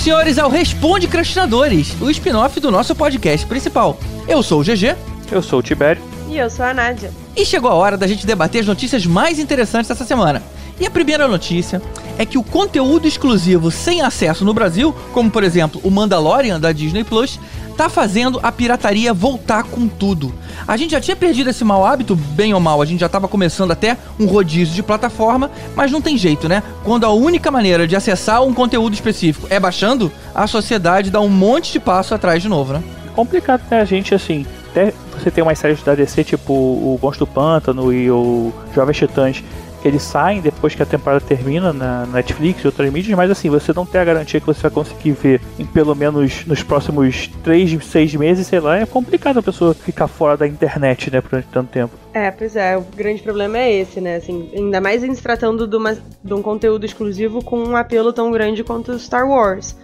E 0.00 0.02
senhores, 0.02 0.38
ao 0.38 0.48
Responde 0.48 1.06
Crastinadores, 1.06 1.94
o 2.00 2.08
spin-off 2.08 2.58
do 2.58 2.70
nosso 2.70 2.94
podcast 2.94 3.46
principal. 3.46 3.98
Eu 4.26 4.42
sou 4.42 4.62
o 4.62 4.64
GG. 4.64 4.96
Eu 5.30 5.42
sou 5.42 5.58
o 5.58 5.62
Tibério. 5.62 6.02
E 6.26 6.38
eu 6.38 6.48
sou 6.48 6.64
a 6.64 6.72
Nádia. 6.72 7.12
E 7.36 7.44
chegou 7.44 7.70
a 7.70 7.74
hora 7.74 7.98
da 7.98 8.06
gente 8.06 8.26
debater 8.26 8.62
as 8.62 8.66
notícias 8.66 9.04
mais 9.04 9.38
interessantes 9.38 9.88
dessa 9.88 10.06
semana. 10.06 10.42
E 10.80 10.86
a 10.86 10.90
primeira 10.90 11.28
notícia 11.28 11.82
é 12.16 12.24
que 12.24 12.38
o 12.38 12.42
conteúdo 12.42 13.06
exclusivo 13.06 13.70
sem 13.70 14.00
acesso 14.00 14.42
no 14.42 14.54
Brasil, 14.54 14.96
como 15.12 15.30
por 15.30 15.44
exemplo 15.44 15.78
o 15.84 15.90
Mandalorian 15.90 16.58
da 16.58 16.72
Disney 16.72 17.04
Plus, 17.04 17.38
tá 17.80 17.88
fazendo 17.88 18.38
a 18.42 18.52
pirataria 18.52 19.14
voltar 19.14 19.62
com 19.62 19.88
tudo. 19.88 20.34
A 20.68 20.76
gente 20.76 20.90
já 20.90 21.00
tinha 21.00 21.16
perdido 21.16 21.48
esse 21.48 21.64
mau 21.64 21.86
hábito, 21.86 22.14
bem 22.14 22.52
ou 22.52 22.60
mal, 22.60 22.82
a 22.82 22.84
gente 22.84 23.00
já 23.00 23.08
tava 23.08 23.26
começando 23.26 23.70
até 23.70 23.96
um 24.18 24.26
rodízio 24.26 24.74
de 24.74 24.82
plataforma, 24.82 25.50
mas 25.74 25.90
não 25.90 26.02
tem 26.02 26.18
jeito, 26.18 26.46
né? 26.46 26.62
Quando 26.84 27.06
a 27.06 27.10
única 27.10 27.50
maneira 27.50 27.88
de 27.88 27.96
acessar 27.96 28.42
um 28.42 28.52
conteúdo 28.52 28.92
específico 28.92 29.46
é 29.48 29.58
baixando, 29.58 30.12
a 30.34 30.46
sociedade 30.46 31.10
dá 31.10 31.22
um 31.22 31.30
monte 31.30 31.72
de 31.72 31.80
passo 31.80 32.14
atrás 32.14 32.42
de 32.42 32.50
novo, 32.50 32.74
né? 32.74 32.82
É 33.06 33.14
complicado, 33.14 33.62
né? 33.70 33.80
A 33.80 33.84
gente, 33.86 34.14
assim, 34.14 34.44
até 34.70 34.92
você 35.18 35.30
tem 35.30 35.42
umas 35.42 35.58
séries 35.58 35.82
da 35.82 35.94
DC, 35.94 36.22
tipo 36.22 36.52
o 36.52 37.00
Monstro 37.02 37.24
do 37.24 37.32
Pântano 37.32 37.90
e 37.94 38.10
o 38.10 38.52
Jovens 38.74 38.98
Titãs, 38.98 39.42
eles 39.84 40.02
saem 40.02 40.40
depois 40.40 40.74
que 40.74 40.82
a 40.82 40.86
temporada 40.86 41.24
termina 41.24 41.72
na 41.72 42.06
Netflix 42.06 42.62
e 42.62 42.66
outras 42.66 42.92
mídias, 42.92 43.16
mas 43.16 43.30
assim, 43.30 43.48
você 43.48 43.72
não 43.72 43.86
tem 43.86 44.00
a 44.00 44.04
garantia 44.04 44.40
que 44.40 44.46
você 44.46 44.62
vai 44.62 44.70
conseguir 44.70 45.12
ver 45.12 45.40
em 45.58 45.64
pelo 45.64 45.94
menos 45.94 46.44
nos 46.46 46.62
próximos 46.62 47.28
3, 47.42 47.84
6 47.84 48.14
meses, 48.14 48.46
sei 48.46 48.60
lá, 48.60 48.78
é 48.78 48.86
complicado 48.86 49.38
a 49.38 49.42
pessoa 49.42 49.74
ficar 49.74 50.08
fora 50.08 50.36
da 50.36 50.46
internet, 50.46 51.10
né, 51.10 51.20
por 51.20 51.42
tanto 51.42 51.70
tempo. 51.70 51.94
É, 52.12 52.30
pois 52.30 52.56
é, 52.56 52.76
o 52.76 52.82
grande 52.82 53.22
problema 53.22 53.58
é 53.58 53.72
esse, 53.72 54.00
né, 54.00 54.16
assim, 54.16 54.50
ainda 54.54 54.80
mais 54.80 55.02
em 55.02 55.14
se 55.14 55.22
tratando 55.22 55.66
de, 55.66 55.76
uma, 55.76 55.96
de 56.22 56.34
um 56.34 56.42
conteúdo 56.42 56.84
exclusivo 56.84 57.42
com 57.42 57.58
um 57.58 57.76
apelo 57.76 58.12
tão 58.12 58.30
grande 58.30 58.62
quanto 58.64 58.98
Star 58.98 59.28
Wars. 59.28 59.76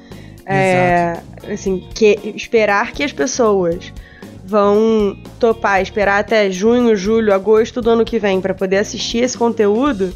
É, 0.49 1.21
assim, 1.53 1.85
que 1.93 2.21
esperar 2.37 2.93
que 2.93 3.03
as 3.03 3.13
pessoas 3.13 3.93
vão 4.47 5.19
topar 5.41 5.83
esperar 5.83 6.21
até 6.21 6.51
junho, 6.51 6.97
julho, 6.97 7.35
agosto 7.35 7.83
do 7.83 7.91
ano 7.91 8.05
que 8.05 8.19
vem 8.19 8.41
para 8.41 8.55
poder 8.55 8.79
assistir 8.79 9.19
esse 9.19 9.37
conteúdo 9.37 10.13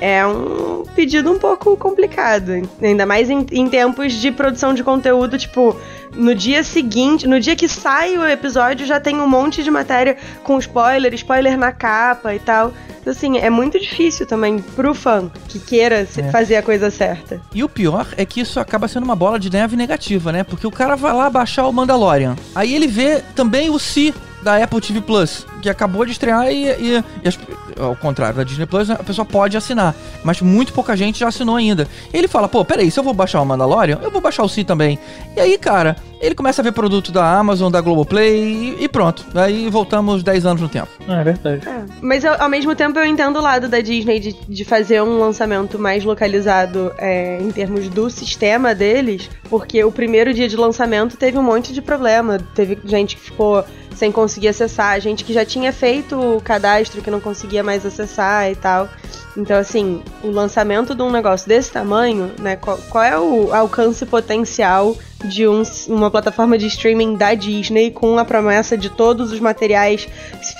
é 0.00 0.26
um 0.26 0.84
pedido 0.94 1.30
um 1.30 1.38
pouco 1.38 1.76
complicado. 1.76 2.68
Ainda 2.82 3.06
mais 3.06 3.30
em, 3.30 3.46
em, 3.52 3.68
tempos 3.68 4.12
de 4.12 4.30
produção 4.30 4.74
de 4.74 4.82
conteúdo, 4.82 5.38
tipo, 5.38 5.76
no 6.14 6.34
dia 6.34 6.62
seguinte, 6.62 7.26
no 7.26 7.40
dia 7.40 7.56
que 7.56 7.68
sai 7.68 8.16
o 8.16 8.26
episódio, 8.26 8.86
já 8.86 9.00
tem 9.00 9.20
um 9.20 9.28
monte 9.28 9.62
de 9.62 9.70
matéria 9.70 10.16
com 10.42 10.58
spoiler, 10.58 11.12
spoiler 11.14 11.58
na 11.58 11.72
capa 11.72 12.34
e 12.34 12.38
tal. 12.38 12.72
Então, 13.00 13.12
assim, 13.12 13.36
é 13.36 13.50
muito 13.50 13.78
difícil 13.78 14.26
também 14.26 14.58
pro 14.58 14.94
fã 14.94 15.30
que 15.48 15.58
queira 15.58 16.08
é. 16.16 16.30
fazer 16.30 16.56
a 16.56 16.62
coisa 16.62 16.90
certa. 16.90 17.40
E 17.54 17.62
o 17.62 17.68
pior 17.68 18.06
é 18.16 18.24
que 18.24 18.40
isso 18.40 18.58
acaba 18.58 18.88
sendo 18.88 19.04
uma 19.04 19.14
bola 19.14 19.38
de 19.38 19.50
neve 19.50 19.76
negativa, 19.76 20.32
né? 20.32 20.42
Porque 20.42 20.66
o 20.66 20.70
cara 20.70 20.96
vai 20.96 21.12
lá 21.12 21.28
baixar 21.28 21.66
o 21.66 21.72
Mandalorian. 21.72 22.34
Aí 22.54 22.74
ele 22.74 22.86
vê 22.86 23.22
também 23.34 23.68
o 23.68 23.78
Si 23.78 24.14
da 24.44 24.62
Apple 24.62 24.80
TV 24.80 25.00
Plus, 25.00 25.46
que 25.62 25.70
acabou 25.70 26.04
de 26.04 26.12
estrear 26.12 26.50
e, 26.52 26.66
e, 26.66 27.04
e 27.24 27.28
as, 27.28 27.38
ao 27.80 27.96
contrário 27.96 28.36
da 28.36 28.44
Disney 28.44 28.66
Plus, 28.66 28.90
a 28.90 28.96
pessoa 28.96 29.24
pode 29.24 29.56
assinar, 29.56 29.94
mas 30.22 30.40
muito 30.40 30.72
pouca 30.72 30.96
gente 30.96 31.18
já 31.18 31.28
assinou 31.28 31.56
ainda. 31.56 31.88
E 32.12 32.16
ele 32.16 32.28
fala, 32.28 32.46
pô, 32.46 32.64
peraí, 32.64 32.90
se 32.90 33.00
eu 33.00 33.04
vou 33.04 33.14
baixar 33.14 33.40
o 33.40 33.46
Mandalorian, 33.46 33.98
eu 34.02 34.10
vou 34.10 34.20
baixar 34.20 34.44
o 34.44 34.48
Si 34.48 34.62
também. 34.62 34.98
E 35.34 35.40
aí, 35.40 35.58
cara, 35.58 35.96
ele 36.20 36.34
começa 36.34 36.62
a 36.62 36.64
ver 36.64 36.72
produto 36.72 37.10
da 37.12 37.38
Amazon, 37.38 37.70
da 37.70 37.80
Globoplay 37.80 38.76
e, 38.80 38.84
e 38.84 38.88
pronto. 38.88 39.26
Aí 39.34 39.68
voltamos 39.68 40.22
10 40.22 40.46
anos 40.46 40.62
no 40.62 40.68
tempo. 40.68 40.88
É 41.08 41.22
verdade. 41.22 41.68
É, 41.68 41.84
mas 42.00 42.24
eu, 42.24 42.34
ao 42.40 42.48
mesmo 42.48 42.74
tempo 42.74 42.98
eu 42.98 43.04
entendo 43.04 43.38
o 43.38 43.42
lado 43.42 43.68
da 43.68 43.80
Disney 43.80 44.20
de, 44.20 44.32
de 44.32 44.64
fazer 44.64 45.02
um 45.02 45.18
lançamento 45.18 45.78
mais 45.78 46.04
localizado 46.04 46.92
é, 46.98 47.38
em 47.40 47.50
termos 47.50 47.88
do 47.88 48.08
sistema 48.08 48.74
deles, 48.74 49.28
porque 49.50 49.82
o 49.84 49.92
primeiro 49.92 50.32
dia 50.32 50.48
de 50.48 50.56
lançamento 50.56 51.16
teve 51.16 51.36
um 51.36 51.42
monte 51.42 51.72
de 51.72 51.82
problema. 51.82 52.38
Teve 52.54 52.78
gente 52.84 53.16
que 53.16 53.22
ficou 53.22 53.64
sem 53.94 54.10
conseguir 54.12 54.48
acessar, 54.48 55.00
gente 55.00 55.24
que 55.24 55.32
já 55.32 55.44
tinha 55.44 55.72
feito 55.72 56.18
o 56.18 56.40
cadastro 56.40 57.02
que 57.02 57.10
não 57.10 57.20
conseguia 57.20 57.62
mais 57.62 57.84
acessar 57.84 58.50
e 58.50 58.56
tal. 58.56 58.88
Então, 59.36 59.58
assim, 59.58 60.00
o 60.22 60.30
lançamento 60.30 60.94
de 60.94 61.02
um 61.02 61.10
negócio 61.10 61.48
desse 61.48 61.72
tamanho, 61.72 62.30
né? 62.38 62.56
Qual, 62.56 62.78
qual 62.88 63.04
é 63.04 63.18
o 63.18 63.52
alcance 63.52 64.06
potencial 64.06 64.96
de 65.24 65.48
um, 65.48 65.62
uma 65.88 66.10
plataforma 66.10 66.56
de 66.56 66.66
streaming 66.66 67.16
da 67.16 67.34
Disney 67.34 67.90
com 67.90 68.16
a 68.18 68.24
promessa 68.24 68.76
de 68.76 68.90
todos 68.90 69.32
os 69.32 69.40
materiais, 69.40 70.06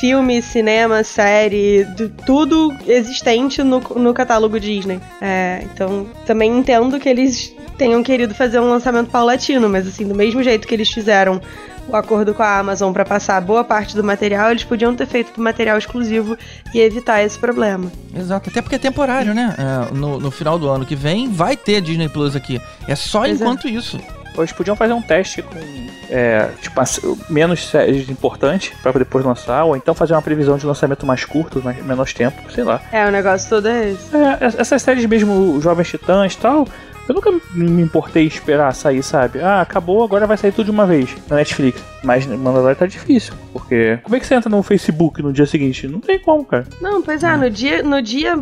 filme, 0.00 0.42
cinema, 0.42 1.04
série, 1.04 1.84
de, 1.96 2.08
tudo 2.08 2.74
existente 2.86 3.62
no, 3.62 3.80
no 3.80 4.12
catálogo 4.12 4.58
Disney. 4.58 5.00
É, 5.20 5.64
então, 5.72 6.06
também 6.26 6.58
entendo 6.58 6.98
que 6.98 7.08
eles 7.08 7.54
tenham 7.76 8.02
querido 8.02 8.34
fazer 8.34 8.60
um 8.60 8.68
lançamento 8.68 9.10
paulatino, 9.10 9.68
mas 9.68 9.86
assim, 9.86 10.06
do 10.06 10.14
mesmo 10.14 10.42
jeito 10.42 10.66
que 10.66 10.74
eles 10.74 10.90
fizeram 10.90 11.40
o 11.88 11.96
acordo 11.96 12.34
com 12.34 12.42
a 12.42 12.58
Amazon 12.58 12.92
para 12.92 13.04
passar 13.04 13.40
boa 13.40 13.64
parte 13.64 13.94
do 13.94 14.02
material, 14.02 14.50
eles 14.50 14.64
podiam 14.64 14.94
ter 14.94 15.06
feito 15.06 15.40
material 15.40 15.78
exclusivo 15.78 16.36
e 16.72 16.80
evitar 16.80 17.22
esse 17.22 17.38
problema. 17.38 17.90
Exato, 18.14 18.50
até 18.50 18.62
porque 18.62 18.76
é 18.76 18.78
temporário, 18.78 19.34
né? 19.34 19.54
É, 19.58 19.94
no, 19.94 20.18
no, 20.18 20.30
final 20.30 20.58
do 20.58 20.68
ano 20.68 20.86
que 20.86 20.96
vem 20.96 21.30
vai 21.30 21.56
ter 21.56 21.80
Disney 21.80 22.08
Plus 22.08 22.34
aqui. 22.34 22.60
É 22.88 22.94
só 22.94 23.26
Exato. 23.26 23.42
enquanto 23.42 23.68
isso. 23.68 23.98
Eles 24.36 24.52
podiam 24.52 24.74
fazer 24.74 24.92
um 24.92 25.02
teste 25.02 25.42
com 25.42 25.58
é, 26.10 26.48
tipo, 26.60 26.80
menos 27.30 27.68
séries 27.68 28.08
importantes 28.08 28.72
para 28.82 28.98
depois 28.98 29.24
lançar, 29.24 29.64
ou 29.64 29.76
então 29.76 29.94
fazer 29.94 30.12
uma 30.14 30.22
previsão 30.22 30.56
de 30.56 30.66
lançamento 30.66 31.06
mais 31.06 31.24
curto, 31.24 31.62
mais, 31.62 31.82
menos 31.84 32.12
tempo, 32.12 32.40
sei 32.52 32.64
lá. 32.64 32.80
É, 32.90 33.06
o 33.06 33.10
negócio 33.10 33.48
todo 33.48 33.68
é 33.68 33.90
esse. 33.90 34.16
É, 34.16 34.60
essas 34.60 34.82
séries 34.82 35.06
mesmo, 35.06 35.60
Jovens 35.60 35.88
Titãs 35.88 36.32
e 36.32 36.36
tal, 36.36 36.66
eu 37.08 37.14
nunca 37.14 37.30
me 37.54 37.82
importei 37.82 38.26
esperar 38.26 38.74
sair, 38.74 39.02
sabe? 39.02 39.40
Ah, 39.40 39.60
acabou, 39.60 40.02
agora 40.02 40.26
vai 40.26 40.36
sair 40.36 40.52
tudo 40.52 40.66
de 40.66 40.70
uma 40.70 40.86
vez 40.86 41.14
na 41.28 41.36
Netflix. 41.36 41.82
Mas 42.02 42.26
Mandalorian 42.26 42.74
tá 42.74 42.86
difícil, 42.86 43.32
porque 43.50 43.98
como 44.02 44.14
é 44.14 44.20
que 44.20 44.26
você 44.26 44.34
entra 44.34 44.50
no 44.50 44.62
Facebook 44.62 45.22
no 45.22 45.32
dia 45.32 45.46
seguinte? 45.46 45.88
Não 45.88 46.00
tem 46.00 46.18
como, 46.18 46.44
cara. 46.44 46.66
Não, 46.80 47.00
pois 47.00 47.22
é, 47.22 47.34
no 47.34 47.48
dia, 47.48 47.82
no 47.82 48.02
dia 48.02 48.36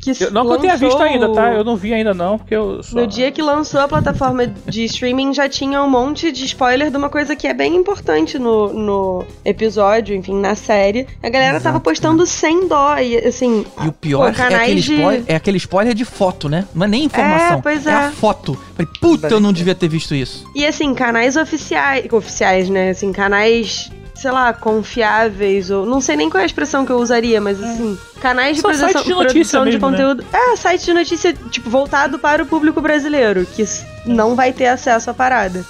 que 0.00 0.10
eu, 0.10 0.32
Não 0.32 0.42
lançou... 0.42 0.50
que 0.50 0.56
eu 0.56 0.60
tenha 0.60 0.76
visto 0.76 1.00
ainda, 1.00 1.32
tá? 1.32 1.52
Eu 1.52 1.62
não 1.62 1.76
vi 1.76 1.94
ainda 1.94 2.12
não, 2.12 2.38
porque 2.38 2.56
eu 2.56 2.82
só... 2.82 2.96
No 2.96 3.06
dia 3.06 3.30
que 3.30 3.40
lançou 3.40 3.80
a 3.80 3.86
plataforma 3.86 4.46
de 4.46 4.84
streaming 4.84 5.32
já 5.32 5.48
tinha 5.48 5.80
um 5.82 5.88
monte 5.88 6.32
de 6.32 6.44
spoiler 6.44 6.90
de 6.90 6.96
uma 6.96 7.08
coisa 7.08 7.36
que 7.36 7.46
é 7.46 7.54
bem 7.54 7.76
importante 7.76 8.36
no, 8.36 8.72
no 8.72 9.24
episódio, 9.44 10.14
enfim, 10.14 10.34
na 10.34 10.56
série. 10.56 11.06
A 11.22 11.28
galera 11.28 11.52
Exato. 11.52 11.64
tava 11.64 11.80
postando 11.80 12.26
sem 12.26 12.66
dó, 12.66 12.96
e 12.98 13.16
assim... 13.18 13.64
E 13.80 13.88
o 13.88 13.92
pior 13.92 14.34
pô, 14.34 14.42
é, 14.42 14.54
aquele 14.56 14.80
de... 14.80 14.94
spoiler, 14.94 15.24
é 15.28 15.36
aquele 15.36 15.56
spoiler 15.58 15.94
de 15.94 16.04
foto, 16.04 16.48
né? 16.48 16.66
Não 16.74 16.84
é 16.84 16.88
nem 16.88 17.04
informação. 17.04 17.58
É, 17.58 17.62
pois 17.62 17.86
é. 17.86 17.90
é 17.92 18.03
a 18.06 18.12
foto. 18.12 18.58
Falei, 18.76 18.88
puta, 19.00 19.28
eu 19.28 19.40
não 19.40 19.52
devia 19.52 19.74
ter 19.74 19.88
visto 19.88 20.14
isso. 20.14 20.46
E 20.54 20.64
assim, 20.66 20.94
canais 20.94 21.36
oficiais, 21.36 22.10
oficiais, 22.12 22.68
né? 22.68 22.90
Assim, 22.90 23.12
canais 23.12 23.90
sei 24.14 24.30
lá, 24.30 24.52
confiáveis, 24.52 25.70
ou. 25.70 25.84
Não 25.84 26.00
sei 26.00 26.16
nem 26.16 26.30
qual 26.30 26.40
é 26.40 26.44
a 26.44 26.46
expressão 26.46 26.86
que 26.86 26.92
eu 26.92 26.96
usaria, 26.98 27.40
mas 27.40 27.60
é. 27.60 27.64
assim. 27.64 27.98
Canais 28.20 28.56
de 28.56 28.62
Só 28.62 28.68
produção, 28.68 29.02
de, 29.02 29.14
produção 29.14 29.64
mesmo, 29.64 29.78
de 29.78 29.84
né? 29.84 29.90
conteúdo. 29.90 30.22
Né? 30.22 30.28
É, 30.32 30.56
site 30.56 30.84
de 30.84 30.94
notícia, 30.94 31.32
tipo, 31.50 31.68
voltado 31.68 32.18
para 32.18 32.42
o 32.42 32.46
público 32.46 32.80
brasileiro, 32.80 33.44
que 33.44 33.64
não 34.06 34.34
vai 34.34 34.52
ter 34.52 34.66
acesso 34.68 35.10
à 35.10 35.14
parada. 35.14 35.64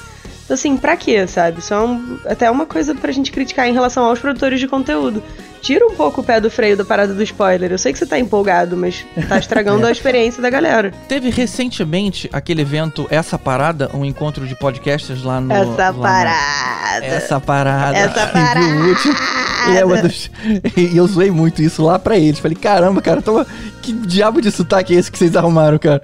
Então, 0.44 0.55
assim, 0.55 0.76
pra 0.76 0.96
quê, 0.96 1.26
sabe? 1.26 1.58
Isso 1.58 1.73
é 1.73 1.81
um, 1.81 2.19
até 2.26 2.50
uma 2.50 2.67
coisa 2.67 2.94
pra 2.94 3.11
gente 3.12 3.32
criticar 3.32 3.67
em 3.67 3.73
relação 3.73 4.05
aos 4.05 4.19
produtores 4.19 4.61
de 4.61 4.69
conteúdo 4.69 5.23
tira 5.64 5.87
um 5.87 5.94
pouco 5.94 6.20
o 6.20 6.25
pé 6.25 6.38
do 6.41 6.50
freio 6.50 6.76
da 6.76 6.85
parada 6.85 7.14
do 7.14 7.23
spoiler. 7.23 7.73
Eu 7.73 7.79
sei 7.79 7.91
que 7.91 7.99
você 7.99 8.05
tá 8.05 8.19
empolgado, 8.19 8.76
mas 8.76 9.05
tá 9.26 9.38
estragando 9.38 9.85
a 9.87 9.91
experiência 9.91 10.43
da 10.43 10.50
galera. 10.50 10.93
Teve 11.08 11.31
recentemente 11.31 12.29
aquele 12.32 12.61
evento 12.61 13.06
Essa 13.08 13.38
Parada, 13.38 13.91
um 13.94 14.05
encontro 14.05 14.46
de 14.46 14.55
podcasters 14.55 15.25
lá 15.25 15.41
no. 15.41 15.52
Essa 15.52 15.91
lá 15.91 15.93
parada. 15.94 17.06
No... 17.06 17.14
Essa 17.14 17.40
parada. 17.40 17.97
Essa 17.97 18.26
parada. 18.29 18.61
E, 19.70 19.76
é 19.79 20.02
dos... 20.02 20.31
e 20.76 20.94
eu 20.94 21.06
zoei 21.06 21.31
muito 21.31 21.62
isso 21.62 21.82
lá 21.82 21.99
pra 21.99 22.19
eles. 22.19 22.38
Falei, 22.38 22.56
caramba, 22.56 23.00
cara, 23.00 23.23
toma... 23.23 23.47
que 23.81 23.93
diabo 23.93 24.43
de 24.43 24.50
sotaque 24.50 24.94
é 24.94 24.99
esse 24.99 25.11
que 25.11 25.17
vocês 25.17 25.35
arrumaram, 25.35 25.79
cara? 25.79 26.02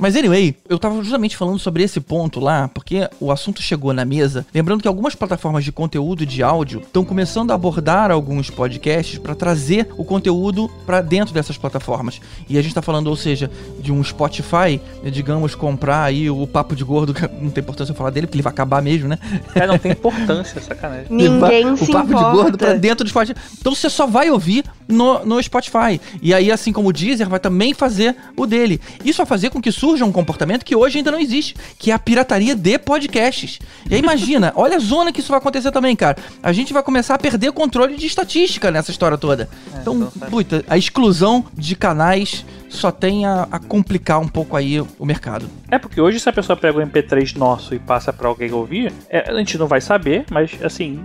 Mas 0.00 0.16
anyway, 0.16 0.56
eu 0.66 0.78
tava 0.78 0.96
justamente 1.02 1.36
falando 1.36 1.58
sobre 1.58 1.82
esse 1.82 2.00
ponto 2.00 2.40
lá, 2.40 2.68
porque 2.68 3.06
o 3.20 3.30
assunto 3.30 3.60
chegou 3.60 3.92
na 3.92 4.02
mesa. 4.02 4.46
Lembrando 4.54 4.80
que 4.80 4.88
algumas 4.88 5.14
plataformas 5.14 5.62
de 5.62 5.70
conteúdo 5.70 6.24
de 6.24 6.42
áudio 6.42 6.80
estão 6.80 7.04
começando 7.04 7.50
a 7.50 7.54
abordar 7.54 8.10
alguns 8.10 8.48
podcasts 8.48 9.18
para 9.18 9.34
trazer 9.34 9.88
o 9.98 10.04
conteúdo 10.04 10.70
para 10.86 11.02
dentro 11.02 11.34
dessas 11.34 11.58
plataformas. 11.58 12.18
E 12.48 12.56
a 12.56 12.62
gente 12.62 12.74
tá 12.74 12.80
falando, 12.80 13.08
ou 13.08 13.16
seja, 13.16 13.50
de 13.78 13.92
um 13.92 14.02
Spotify, 14.02 14.80
digamos, 15.12 15.54
comprar 15.54 16.04
aí 16.04 16.30
o 16.30 16.46
Papo 16.46 16.74
de 16.74 16.82
Gordo, 16.82 17.14
não 17.38 17.50
tem 17.50 17.60
importância 17.60 17.92
eu 17.92 17.96
falar 17.96 18.08
dele, 18.08 18.26
porque 18.26 18.36
ele 18.36 18.42
vai 18.42 18.54
acabar 18.54 18.80
mesmo, 18.80 19.06
né? 19.06 19.18
É, 19.54 19.66
não 19.66 19.76
tem 19.76 19.92
importância, 19.92 20.62
sacanagem. 20.62 21.08
Ninguém 21.12 21.76
se 21.76 21.84
O 21.84 21.92
Papo 21.92 22.08
importa. 22.08 22.30
de 22.30 22.36
Gordo 22.36 22.58
pra 22.58 22.72
dentro 22.72 23.04
do 23.04 23.10
Spotify. 23.10 23.38
Então 23.60 23.74
você 23.74 23.90
só 23.90 24.06
vai 24.06 24.30
ouvir 24.30 24.64
no, 24.88 25.26
no 25.26 25.42
Spotify. 25.42 26.00
E 26.22 26.32
aí, 26.32 26.50
assim 26.50 26.72
como 26.72 26.88
o 26.88 26.92
Deezer, 26.92 27.28
vai 27.28 27.38
também 27.38 27.74
fazer 27.74 28.16
o 28.34 28.46
dele. 28.46 28.80
Isso 29.04 29.18
vai 29.18 29.26
fazer 29.26 29.50
com 29.50 29.60
que 29.60 29.70
surja 29.70 29.89
surja 29.90 30.04
um 30.04 30.12
comportamento 30.12 30.64
que 30.64 30.76
hoje 30.76 30.98
ainda 30.98 31.10
não 31.10 31.18
existe, 31.18 31.56
que 31.76 31.90
é 31.90 31.94
a 31.94 31.98
pirataria 31.98 32.54
de 32.54 32.78
podcasts. 32.78 33.58
E 33.88 33.94
aí 33.94 34.00
imagina, 34.00 34.52
olha 34.56 34.76
a 34.76 34.78
zona 34.78 35.12
que 35.12 35.18
isso 35.18 35.30
vai 35.30 35.38
acontecer 35.38 35.72
também, 35.72 35.96
cara. 35.96 36.16
A 36.42 36.52
gente 36.52 36.72
vai 36.72 36.82
começar 36.82 37.16
a 37.16 37.18
perder 37.18 37.48
o 37.48 37.52
controle 37.52 37.96
de 37.96 38.06
estatística 38.06 38.70
nessa 38.70 38.92
história 38.92 39.18
toda. 39.18 39.48
É, 39.74 39.80
então, 39.80 39.96
então, 39.96 40.30
puta, 40.30 40.64
a 40.68 40.78
exclusão 40.78 41.44
de 41.54 41.74
canais 41.74 42.44
só 42.68 42.92
tem 42.92 43.26
a, 43.26 43.48
a 43.50 43.58
complicar 43.58 44.20
um 44.20 44.28
pouco 44.28 44.56
aí 44.56 44.80
o 44.80 45.04
mercado. 45.04 45.50
É 45.70 45.78
porque 45.78 46.00
hoje 46.00 46.20
se 46.20 46.28
a 46.28 46.32
pessoa 46.32 46.56
pega 46.56 46.78
o 46.78 46.80
MP3 46.80 47.36
nosso 47.36 47.74
e 47.74 47.78
passa 47.80 48.12
pra 48.12 48.28
alguém 48.28 48.52
ouvir, 48.52 48.92
é, 49.08 49.28
a 49.28 49.34
gente 49.38 49.58
não 49.58 49.66
vai 49.66 49.80
saber, 49.80 50.24
mas 50.30 50.52
assim, 50.62 51.02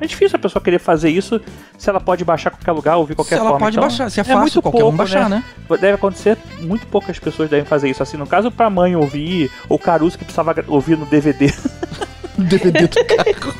é 0.00 0.06
difícil 0.06 0.36
a 0.36 0.38
pessoa 0.38 0.62
querer 0.62 0.78
fazer 0.78 1.10
isso 1.10 1.40
se 1.76 1.90
ela 1.90 2.00
pode 2.00 2.24
baixar 2.24 2.50
qualquer 2.50 2.72
lugar, 2.72 2.96
ouvir 2.96 3.16
qualquer 3.16 3.34
se 3.34 3.40
ela 3.40 3.50
forma. 3.50 3.66
pode 3.66 3.76
Então, 3.76 3.88
baixar, 3.88 4.10
se 4.10 4.20
é 4.20 4.24
fácil, 4.24 4.62
qualquer 4.62 4.84
um 4.84 4.94
baixar, 4.94 5.28
né? 5.28 5.42
Deve 5.68 5.94
acontecer, 5.94 6.38
muito 6.60 6.86
poucas 6.86 7.18
pessoas 7.18 7.50
devem 7.50 7.64
fazer 7.64 7.90
isso. 7.90 8.02
Assim, 8.02 8.16
no 8.16 8.26
caso, 8.28 8.50
pra 8.50 8.70
mãe 8.70 8.94
ouvir, 8.94 9.50
ou 9.68 9.78
Caruso 9.78 10.16
que 10.18 10.24
precisava 10.24 10.54
ouvir 10.68 10.96
no 10.96 11.06
DVD 11.06 11.52
DVD 12.36 12.86
do 12.86 13.04
carro. 13.04 13.54